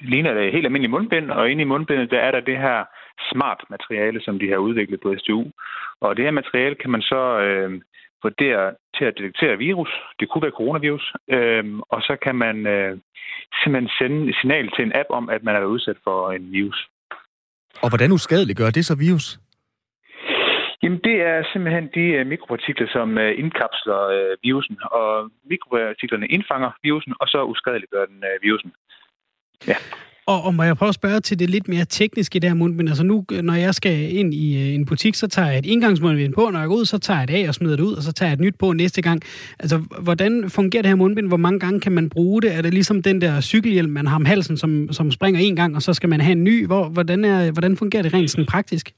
[0.00, 2.84] ligner et helt almindeligt mundbind, og inde i mundbindet der er der det her
[3.32, 5.44] smart materiale, som de har udviklet på SDU.
[6.00, 7.80] Og det her materiale kan man så øh,
[8.22, 9.88] vurdere til at detektere virus.
[10.20, 11.12] Det kunne være coronavirus.
[11.30, 12.98] Øh, og så kan man øh,
[13.62, 16.88] simpelthen sende et signal til en app om, at man er udsat for en virus.
[17.82, 19.38] Og hvordan uskadeligt gør det så virus?
[20.82, 26.70] Jamen, det er simpelthen de øh, mikropartikler, som øh, indkapsler øh, virusen, og mikropartiklerne indfanger
[26.82, 28.72] virusen, og så uskadeliggør den virusen.
[29.68, 29.76] Ja.
[30.32, 32.88] Og, og må jeg prøve at spørge til det lidt mere tekniske der, Mund, men?
[32.88, 36.50] Altså nu, når jeg skal ind i en butik, så tager jeg et indgangsmundbind på,
[36.52, 38.12] når jeg går ud, så tager jeg det af og smider det ud, og så
[38.12, 39.22] tager jeg et nyt på næste gang.
[39.58, 41.28] Altså, hvordan fungerer det her mundbind?
[41.28, 42.56] Hvor mange gange kan man bruge det?
[42.56, 45.76] Er det ligesom den der cykelhjelm, man har om halsen, som, som springer en gang,
[45.76, 46.66] og så skal man have en ny?
[46.66, 48.90] Hvor, hvordan, er, hvordan fungerer det rent sådan praktisk?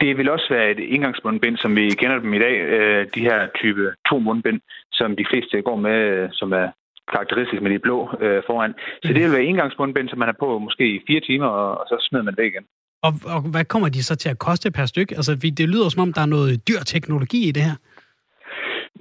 [0.00, 2.56] Det vil også være et indgangsmundbind, som vi kender dem i dag.
[2.60, 4.60] Øh, de her type to mundbind,
[4.92, 6.68] som de fleste går med, øh, som er
[7.12, 8.74] karakteristisk med de blå øh, foran.
[9.02, 12.06] Så det vil være indgangsmundbind, som man har på måske i fire timer, og, så
[12.08, 12.64] smider man det igen.
[13.02, 15.16] Og, og hvad kommer de så til at koste per stykke?
[15.16, 17.76] Altså, det lyder som om, der er noget dyr teknologi i det her.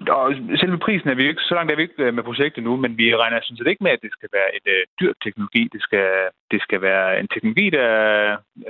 [0.10, 2.76] Og selve prisen er vi ikke, så langt er vi ikke øh, med projektet nu,
[2.76, 5.70] men vi regner sådan set ikke med, at det skal være et øh, dyrt teknologi.
[5.74, 6.08] Det skal,
[6.52, 7.88] det skal være en teknologi, der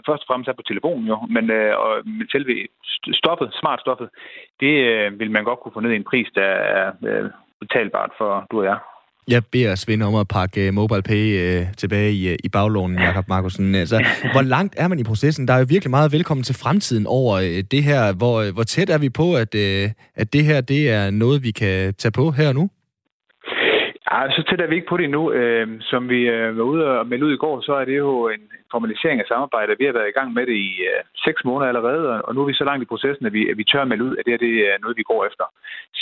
[0.08, 2.68] først og fremmest er på telefonen jo, men, øh, og, men selve
[3.14, 4.10] stoffet, smart stoffet,
[4.60, 6.50] det øh, vil man godt kunne få ned i en pris, der
[6.80, 8.80] er øh, betalbart for du og jeg.
[9.28, 13.28] Jeg beder Svend om at pakke uh, MobilePay uh, tilbage i, uh, i baglånen, Jakob
[13.28, 13.76] Markusen.
[13.76, 15.48] Altså, hvor langt er man i processen?
[15.48, 18.14] Der er jo virkelig meget velkommen til fremtiden over det her.
[18.14, 19.56] Hvor, hvor tæt er vi på, at,
[20.16, 22.70] at det her det er noget, vi kan tage på her og nu?
[24.14, 25.24] Ja, så tæt er vi ikke på det endnu.
[25.40, 28.12] Øh, som vi øh, var ude og melde ud i går, så er det jo
[28.36, 29.80] en formalisering af samarbejdet.
[29.80, 32.50] Vi har været i gang med det i øh, seks måneder allerede, og nu er
[32.52, 34.46] vi så langt i processen, at vi, at vi tør melde ud, at det her
[34.48, 35.46] det er noget, vi går efter.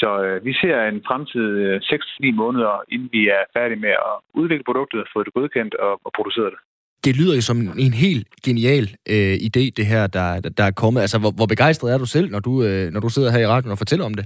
[0.02, 4.16] Så øh, vi ser en fremtid øh, 6-9 måneder, inden vi er færdige med at
[4.42, 6.60] udvikle produktet, få det godkendt og, og producere det.
[7.06, 10.28] Det lyder jo som en helt genial øh, idé, det her, der,
[10.60, 11.02] der er kommet.
[11.02, 13.52] Altså, hvor, hvor begejstret er du selv, når du, øh, når du sidder her i
[13.54, 14.26] radioen og fortæller om det?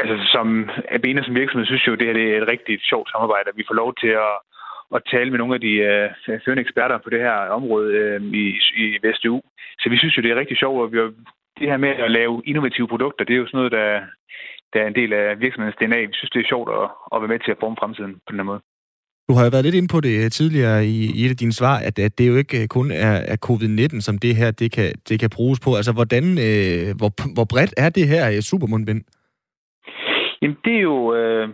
[0.00, 0.46] Altså som
[0.94, 3.68] Abena som virksomhed synes jo, det her det er et rigtig sjovt samarbejde, at vi
[3.68, 4.34] får lov til at,
[4.96, 8.44] at tale med nogle af de uh, førende eksperter på det her område uh, i,
[8.82, 9.36] i Vesteu.
[9.80, 11.10] Så vi synes jo, det er rigtig sjovt, og vi har,
[11.58, 13.88] det her med at lave innovative produkter, det er jo sådan noget, der,
[14.72, 16.00] der er en del af virksomhedens DNA.
[16.10, 18.40] Vi synes, det er sjovt at, at være med til at forme fremtiden på den
[18.40, 18.62] her måde.
[19.28, 21.52] Du har jo været lidt inde på det øh, tidligere i, i et af dine
[21.52, 24.92] svar, at, at det jo ikke kun er, er covid-19, som det her det kan,
[25.08, 25.70] det kan bruges på.
[25.74, 29.02] Altså, hvordan, øh, hvor, hvor bredt er det her supermundbind?
[30.42, 31.48] Jamen, det er jo øh,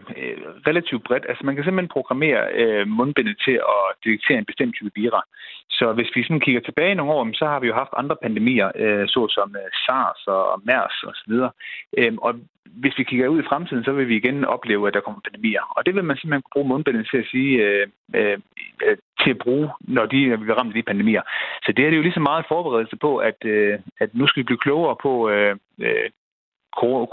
[0.68, 1.26] relativt bredt.
[1.28, 5.22] Altså, man kan simpelthen programmere øh, mundbindet til at detektere en bestemt type vira.
[5.70, 8.70] Så hvis vi sådan kigger tilbage nogle år, så har vi jo haft andre pandemier,
[8.74, 11.32] øh, såsom øh, SARS og MERS osv.
[11.32, 11.54] Og,
[11.98, 15.00] øh, og hvis vi kigger ud i fremtiden, så vil vi igen opleve, at der
[15.00, 15.62] kommer pandemier.
[15.76, 18.38] Og det vil man simpelthen bruge mundbindet til at sige, øh, øh,
[18.86, 21.22] øh til at bruge, når, de, vi bliver ramt af de pandemier.
[21.64, 24.40] Så det er det jo lige så meget forberedelse på, at, øh, at nu skal
[24.40, 26.10] vi blive klogere på øh, øh,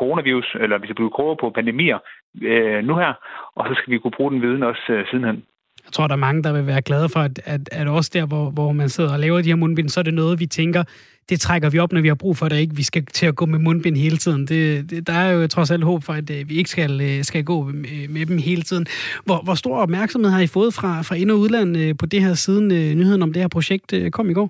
[0.01, 1.99] coronavirus, eller vi skal blive klogere på pandemier
[2.41, 3.13] øh, nu her,
[3.55, 5.43] og så skal vi kunne bruge den viden også øh, sidenhen.
[5.85, 8.25] Jeg tror, der er mange, der vil være glade for, at, at, at også der,
[8.25, 10.83] hvor, hvor man sidder og laver de her mundbind, så er det noget, vi tænker,
[11.29, 12.75] det trækker vi op, når vi har brug for det, ikke?
[12.75, 14.47] Vi skal til at gå med mundbind hele tiden.
[14.47, 17.23] Det, det, der er jo trods alt håb for, at at vi ikke skal, øh,
[17.23, 18.85] skal gå med, med dem hele tiden.
[19.25, 22.33] Hvor, hvor stor opmærksomhed har I fået fra, fra ind- og udland på det her
[22.33, 24.49] siden nyheden om det her projekt kom i går?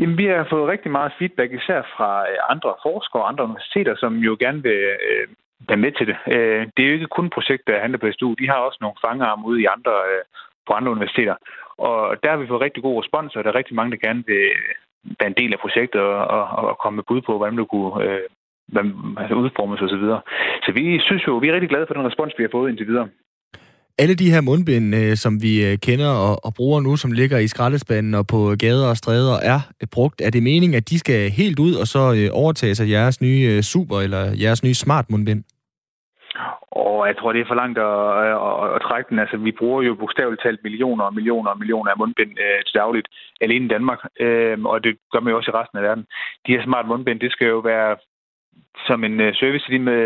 [0.00, 3.94] Jamen, vi har fået rigtig meget feedback, især fra øh, andre forskere og andre universiteter,
[3.96, 4.80] som jo gerne vil
[5.10, 5.26] øh,
[5.68, 6.16] være med til det.
[6.34, 8.34] Øh, det er jo ikke kun et projekt, der handler på SDU.
[8.34, 10.22] De har også nogle fangearme ude i andre, øh,
[10.66, 11.36] på andre universiteter.
[11.78, 14.22] Og der har vi fået rigtig god respons, og der er rigtig mange, der gerne
[14.26, 14.74] vil øh,
[15.18, 18.04] være en del af projektet og, og, og komme med bud på, hvordan det kunne
[18.04, 18.24] øh,
[19.20, 19.88] altså udformes osv.
[19.88, 20.20] Så, videre.
[20.64, 22.86] så vi synes jo, vi er rigtig glade for den respons, vi har fået indtil
[22.86, 23.08] videre
[23.98, 27.38] alle de her mundbind, øh, som vi øh, kender og, og bruger nu, som ligger
[27.38, 30.20] i skraldespanden og på gader og stræder, er øh, brugt.
[30.20, 33.42] Er det meningen, at de skal helt ud og så øh, overtage sig jeres nye
[33.52, 35.44] øh, super eller jeres nye smart mundbind?
[36.70, 39.18] Og jeg tror, det er for langt at, at, at trække den.
[39.18, 42.74] Altså, vi bruger jo bogstaveligt talt millioner og millioner og millioner af mundbind øh, til
[42.74, 43.08] dagligt
[43.40, 44.00] alene i Danmark.
[44.20, 46.04] Øh, og det gør man jo også i resten af verden.
[46.46, 47.96] De her smart mundbind, det skal jo være
[48.86, 50.02] som en øh, service til de med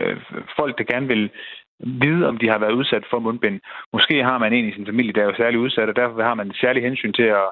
[0.00, 0.16] øh,
[0.58, 1.30] folk, der gerne vil
[1.80, 3.60] vide, om de har været udsat for mundbind.
[3.92, 6.34] Måske har man en i sin familie, der er jo særlig udsat, og derfor har
[6.34, 7.48] man et særligt hensyn til at,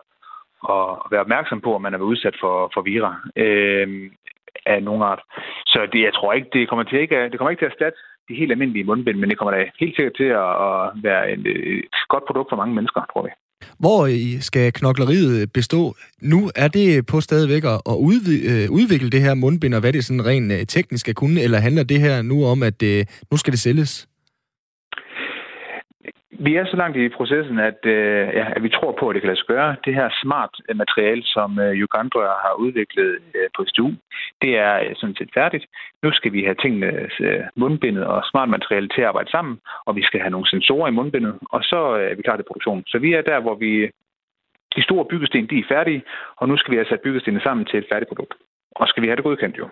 [0.75, 4.11] at være opmærksom på, om man er udsat for, for vira øh,
[4.67, 5.23] af nogen art.
[5.67, 7.99] Så det, jeg tror ikke, det kommer, til ikke, det kommer ikke til at erstatte
[8.29, 11.47] de helt almindelige mundbind, men det kommer da helt sikkert til at, at være et,
[11.47, 13.35] et godt produkt for mange mennesker, tror jeg.
[13.79, 14.01] Hvor
[14.41, 15.95] skal knokleriet bestå?
[16.23, 17.81] Nu er det på stadigvæk at
[18.51, 21.59] øh, udvikle det her mundbind, og hvad det sådan rent øh, teknisk skal kunne, eller
[21.59, 24.09] handler det her nu om, at øh, nu skal det sælges?
[26.39, 29.23] Vi er så langt i processen, at, øh, ja, at vi tror på, at det
[29.23, 29.77] kan lade sig gøre.
[29.85, 33.91] Det her smart øh, materiale, som øh, Ugandra har udviklet øh, på SDU,
[34.43, 35.65] det er øh, sådan set færdigt.
[36.03, 36.87] Nu skal vi have tingene
[37.21, 40.89] øh, mundbindet og smart materiale til at arbejde sammen, og vi skal have nogle sensorer
[40.89, 42.83] i mundbindet, og så øh, er vi klar til produktion.
[42.87, 43.91] Så vi er der, hvor vi
[44.77, 46.03] de store byggesten, de er færdige,
[46.37, 48.35] og nu skal vi have sat byggestenene sammen til et færdigt produkt.
[48.77, 49.69] Og skal vi have det godkendt jo.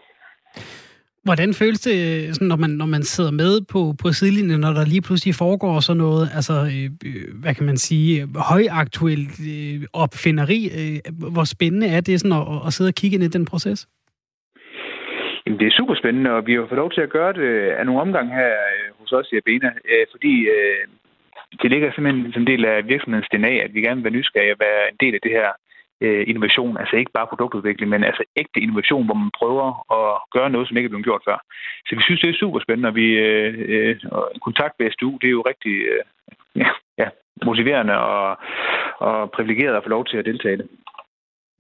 [1.25, 4.73] Hvordan føles det, øh, sådan, når, man, når man sidder med på, på sidelinjen, når
[4.79, 8.13] der lige pludselig foregår sådan noget, altså, øh, øh hvad kan man sige,
[8.51, 10.61] højaktuelt øh, opfinderi?
[10.79, 10.97] Øh,
[11.35, 13.81] hvor spændende er det sådan at, at sidde og kigge ind i den proces?
[15.43, 17.87] Jamen, det er super spændende, og vi har fået lov til at gøre det af
[17.87, 20.85] nogle omgang her øh, hos os i Abena, øh, fordi øh,
[21.63, 24.55] det ligger simpelthen som en del af virksomhedens DNA, at vi gerne vil være nysgerrige
[24.55, 25.49] og være en del af det her
[26.01, 26.77] øh, innovation.
[26.79, 29.67] Altså ikke bare produktudvikling, men altså ægte innovation, hvor man prøver
[29.99, 31.39] at gøre noget, som ikke er blevet gjort før.
[31.87, 33.97] Så vi synes, det er super spændende, og vi øh, øh,
[34.47, 36.03] kontakt med SDU, det er jo rigtig øh,
[36.57, 37.09] ja, ja,
[37.45, 38.39] motiverende og,
[38.99, 40.69] og privilegeret at få lov til at deltage i det.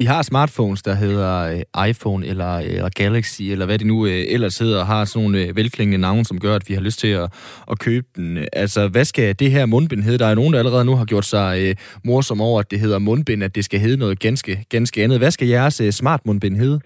[0.03, 4.07] Vi har smartphones, der hedder øh, iPhone eller, øh, eller Galaxy, eller hvad det nu
[4.07, 6.99] øh, ellers hedder, og har sådan nogle velklingende navne, som gør, at vi har lyst
[7.01, 7.27] til at,
[7.73, 8.49] at købe den.
[8.53, 10.19] Altså, hvad skal det her mundbind hedde?
[10.25, 11.75] Der er nogen, der allerede nu har gjort sig øh,
[12.05, 15.19] morsom over, at det hedder mundbind, at det skal hedde noget ganske, ganske andet.
[15.19, 16.81] Hvad skal jeres øh, smart mundbind hedde?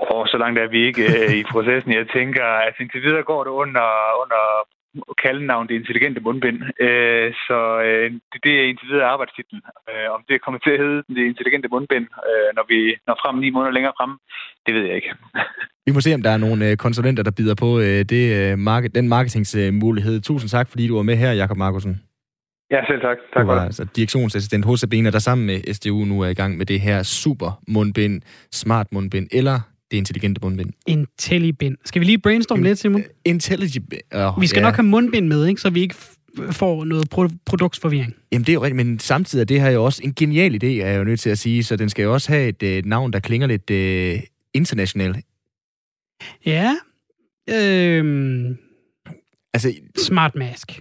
[0.00, 1.90] Og så langt er vi ikke øh, i processen.
[2.00, 3.88] Jeg tænker, at indtil videre går det under,
[4.22, 4.42] under
[5.22, 6.58] kaldenavn det intelligente mundbind.
[6.84, 9.60] Øh, så øh, det, det er indtil videre arbejdstitlen.
[9.90, 13.36] Øh, om det kommer til at hedde det intelligente mundbind, øh, når vi når frem
[13.38, 14.12] ni måneder længere frem,
[14.66, 15.10] det ved jeg ikke.
[15.86, 18.58] vi må se, om der er nogle øh, konsulenter, der bider på øh, det, øh,
[18.58, 20.20] market, den marketingsmulighed.
[20.20, 21.94] Tusind tak, fordi du var med her, Jakob Markusen.
[22.70, 23.18] Ja, selv tak.
[23.34, 26.56] tak du var altså direktionsassistent hos Sabina, der sammen med SDU nu er i gang
[26.58, 28.22] med det her super mundbind,
[28.52, 29.60] smart mundbind, eller
[29.94, 30.70] det intelligente mundbind.
[30.86, 31.76] Intellibind.
[31.84, 33.04] Skal vi lige brainstorme In, lidt, Simon?
[33.24, 33.94] Intelligent.
[34.14, 34.66] Oh, vi skal ja.
[34.66, 35.60] nok have mundbind med, ikke?
[35.60, 35.94] så vi ikke
[36.50, 38.14] får noget pro- produktsforvirring.
[38.32, 40.66] Jamen det er jo rigtigt, men samtidig er det her jo også en genial idé,
[40.66, 42.86] er jeg jo nødt til at sige, så den skal jo også have et et
[42.86, 44.22] navn, der klinger lidt uh,
[44.54, 45.16] internationalt.
[46.46, 46.76] Ja.
[47.50, 48.56] Øhm,
[49.54, 50.80] altså, Smart Mask.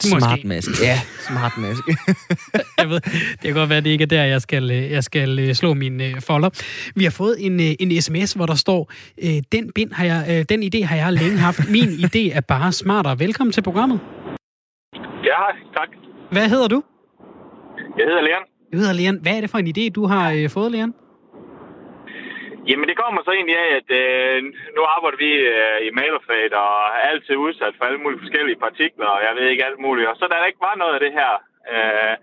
[0.00, 0.70] Smart mask.
[0.88, 1.82] Ja, smart mask.
[2.80, 5.04] jeg ved, det kan godt være, at det ikke er der, jeg skal, øh, jeg
[5.04, 6.50] skal øh, slå min uh, folder.
[6.96, 8.92] Vi har fået en, en sms, hvor der står,
[9.52, 11.70] den, bind har jeg, den idé har jeg længe haft.
[11.70, 13.18] Min idé er bare smartere.
[13.18, 14.00] Velkommen til programmet.
[15.24, 15.42] Ja,
[15.76, 15.88] tak.
[16.32, 16.82] Hvad hedder du?
[17.98, 18.44] Jeg hedder Leon.
[18.72, 19.18] Du hedder Leon.
[19.22, 20.92] Hvad er det for en idé, du har fået, Leon?
[22.68, 24.42] Jamen det kommer så egentlig af, at øh,
[24.76, 29.08] nu arbejder vi øh, i malerfaget og er altid udsat for alle mulige forskellige partikler,
[29.16, 30.08] og jeg ved ikke alt muligt.
[30.10, 31.32] Og så der ikke var noget af det her.
[31.72, 32.14] Øh,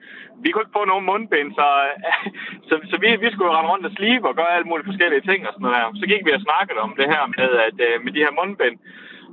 [0.44, 2.26] vi kunne ikke få nogen mundbind, så, øh,
[2.68, 5.40] så, så vi, vi skulle rende rundt og slibe og gøre alle mulige forskellige ting
[5.48, 8.12] og sådan noget Så gik vi og snakkede om det her med, at, øh, med
[8.16, 8.78] de her mundbind.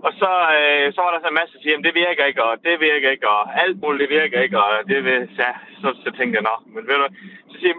[0.06, 2.42] Og så, øh, så var der så en masse, der siger, at det virker ikke,
[2.48, 5.88] og det virker ikke, og alt muligt det virker ikke, og det vil, ja, så,
[6.04, 7.06] så tænkte jeg, nå, men ved du,
[7.52, 7.74] så siger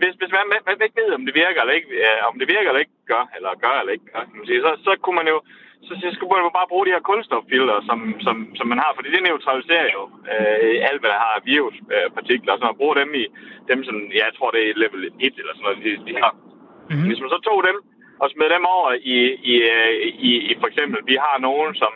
[0.00, 2.46] hvis, hvis man, man, man ikke ved, om det virker eller ikke, øh, om det
[2.54, 5.18] virker eller ikke gør, eller gør eller ikke gør, kan man sige, så, så kunne
[5.20, 5.38] man jo,
[5.86, 8.90] så, så skulle man jo bare bruge de her kulstoffilter, som, som, som man har,
[8.94, 10.02] fordi det neutraliserer jo
[10.32, 13.24] øh, alt, hvad der har viruspartikler, øh, så man bruger dem i,
[13.70, 16.32] dem som, ja, jeg tror det er level 1 eller sådan noget, de, de har.
[16.34, 17.06] Mm-hmm.
[17.08, 17.76] Hvis man så tog dem,
[18.22, 19.16] og smide dem over i,
[19.52, 19.92] i, øh,
[20.28, 21.92] i, i for eksempel, vi har nogen, som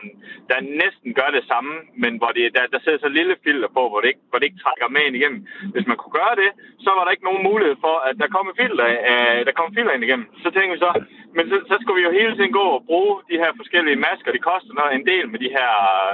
[0.50, 3.82] der næsten gør det samme, men hvor det, der, der sidder så lille filter på,
[3.88, 5.40] hvor det, ikke, hvor det ikke trækker med ind igennem.
[5.74, 6.50] Hvis man kunne gøre det,
[6.84, 9.92] så var der ikke nogen mulighed for, at der kom filter, øh, der kom filter
[9.94, 10.26] ind igennem.
[10.44, 10.92] Så tænkte vi så,
[11.36, 14.36] men så, så skulle vi jo hele tiden gå og bruge de her forskellige masker.
[14.36, 15.70] De koster noget, en del med de her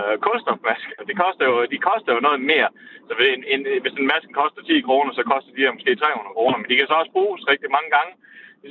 [0.07, 0.97] øh, kulstofmasker.
[1.09, 2.69] Det koster jo, de koster jo noget mere.
[3.07, 6.37] Så en, en, hvis en maske koster 10 kroner, så koster de her måske 300
[6.37, 6.57] kroner.
[6.59, 8.13] Men de kan så også bruges rigtig mange gange.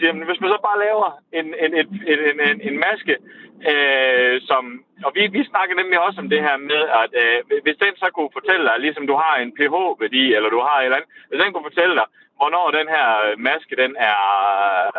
[0.01, 1.07] Jamen, hvis man så bare laver
[1.39, 3.15] en, en, en, en, en, en maske,
[3.71, 4.63] øh, som...
[5.05, 8.07] Og vi, vi snakker nemlig også om det her med, at øh, hvis den så
[8.15, 11.41] kunne fortælle dig, ligesom du har en pH-værdi, eller du har et eller andet, hvis
[11.41, 12.07] den kunne fortælle dig,
[12.39, 13.07] hvornår den her
[13.47, 14.21] maske, den er,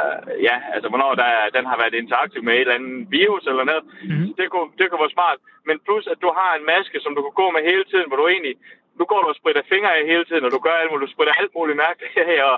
[0.00, 3.64] øh, ja, altså hvornår der, den har været interaktiv med et eller andet virus eller
[3.70, 4.28] noget, mm.
[4.38, 5.38] det, kunne, det kunne være smart.
[5.68, 8.18] Men plus, at du har en maske, som du kan gå med hele tiden, hvor
[8.20, 8.56] du egentlig
[8.98, 11.14] nu går du og spritter fingre af hele tiden, og du gør alt muligt, du
[11.14, 12.56] spritter alt muligt mærkeligt af, og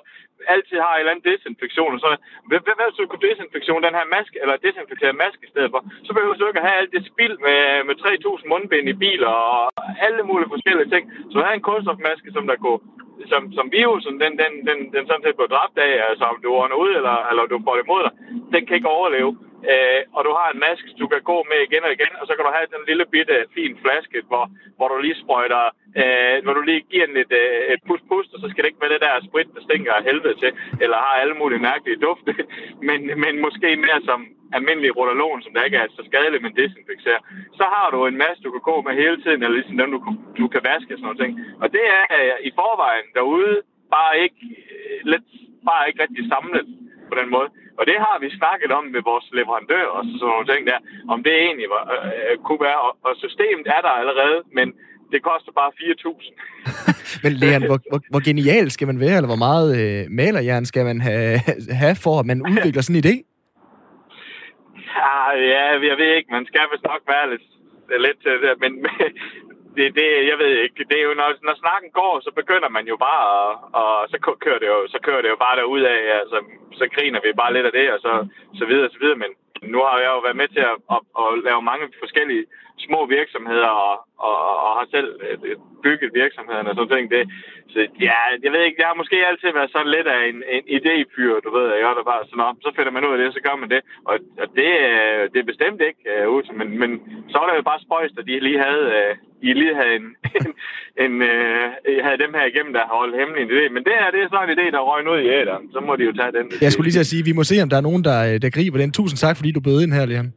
[0.55, 1.95] altid har en eller anden desinfektion.
[1.97, 2.09] Og så,
[2.49, 5.81] hvad, hvad hvis du kunne desinfektion, den her maske, eller desinfektere maske i stedet for?
[6.07, 9.35] Så behøver du ikke at have alt det spild med, med 3.000 mundbind i biler
[9.55, 9.67] og
[10.07, 11.05] alle mulige forskellige ting.
[11.29, 12.77] Så du har en kunststofmaske, som der går
[13.33, 16.49] som, som virusen, den, den, den, den sådan set bliver dræbt af, altså om du
[16.63, 18.13] ånder ud, eller, eller du får det imod dig,
[18.55, 19.31] den kan ikke overleve.
[19.73, 22.33] Øh, og du har en mask, du kan gå med igen og igen, og så
[22.35, 24.45] kan du have den lille bitte fin flaske, hvor,
[24.77, 25.65] hvor du lige sprøjter,
[26.01, 28.71] øh, når du lige giver den et, øh, et pus pust, og så skal det
[28.71, 30.51] ikke være det der sprit, der stinker af helvede til,
[30.83, 32.33] eller har alle mulige mærkelige dufte,
[32.89, 34.21] men, men måske mere som
[34.57, 37.23] almindelig rotalon, som der ikke er så skadelig, men desinficerer.
[37.59, 40.01] Så har du en masse, du kan gå med hele tiden, eller ligesom dem, du,
[40.41, 41.33] du kan vaske og sådan noget ting.
[41.63, 43.55] Og det er øh, i forvejen derude
[43.97, 44.43] bare ikke,
[44.73, 45.29] øh, lidt,
[45.69, 46.67] bare ikke rigtig samlet
[47.11, 47.49] på den måde.
[47.79, 50.79] Og det har vi snakket om med vores leverandør og sådan nogle ting der,
[51.13, 52.81] om det egentlig var, øh, kunne være.
[52.87, 54.67] Og, og systemet er der allerede, men
[55.13, 56.33] det koster bare 4.000.
[57.25, 60.85] men Leon, hvor, hvor, hvor genial skal man være, eller hvor meget øh, malerjern skal
[60.91, 61.39] man have,
[61.83, 63.15] have for, at man udvikler sådan en idé?
[65.13, 66.31] Ah, ja, jeg ved ikke.
[66.37, 67.47] Man skal vist nok være lidt,
[68.07, 68.53] lidt til det.
[68.65, 68.73] Men
[69.77, 70.85] det, det, jeg ved ikke.
[70.91, 73.49] Det er jo, når, når snakken går, så begynder man jo bare, og,
[73.81, 76.01] og så, kører det jo, så kører det jo bare derud af.
[76.21, 76.39] Altså,
[76.73, 78.13] så griner vi bare lidt af det, og så,
[78.55, 79.23] så videre, så videre.
[79.25, 79.31] Men
[79.63, 82.45] nu har jeg jo været med til at, at, at lave mange forskellige
[82.87, 83.95] små virksomheder, og,
[84.29, 87.11] og, og har selv øh, bygget virksomhederne og sådan ting.
[87.11, 87.23] Det,
[87.73, 90.65] så ja, jeg ved ikke, jeg har måske altid været sådan lidt af en, en
[90.79, 93.57] idéfyr, du ved, jeg der bare sådan, så finder man ud af det, så gør
[93.57, 93.81] man det.
[94.11, 96.91] Og, og det, øh, det er bestemt ikke uh, men, men
[97.31, 100.07] så var det jo bare spøjst, at de lige havde, uh, i lige havde en,
[100.41, 100.51] en,
[101.05, 101.67] en uh,
[102.05, 103.65] havde dem her igennem, der holdt hemmelig en idé.
[103.75, 105.65] Men det her, det er sådan en idé, der røg ud i æderen.
[105.75, 106.47] Så må de jo tage den.
[106.65, 108.51] Jeg skulle lige til at sige, vi må se, om der er nogen, der, der
[108.51, 108.93] griber den.
[108.93, 110.29] Tusind tak, fordi du bød ind her, Liam.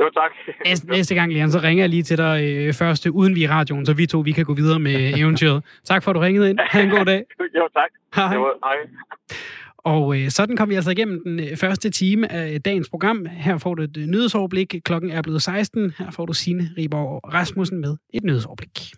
[0.00, 0.32] Jo, tak.
[0.66, 3.46] Næste, næste gang, Lian, så ringer jeg lige til dig øh, først, uden vi i
[3.48, 5.64] radioen, så vi to vi kan gå videre med eventyret.
[5.84, 6.58] Tak for, at du ringede ind.
[6.70, 7.24] Ha' en god dag.
[7.56, 7.90] jo, tak.
[8.16, 8.34] Hej.
[8.34, 8.76] Jo, hej.
[9.86, 13.26] Og øh, sådan kom vi altså igennem den øh, første time af øh, dagens program.
[13.26, 14.74] Her får du et øh, nyhedsoverblik.
[14.84, 15.92] Klokken er blevet 16.
[15.98, 18.92] Her får du Signe Riborg Rasmussen med et nyhedsoverblik.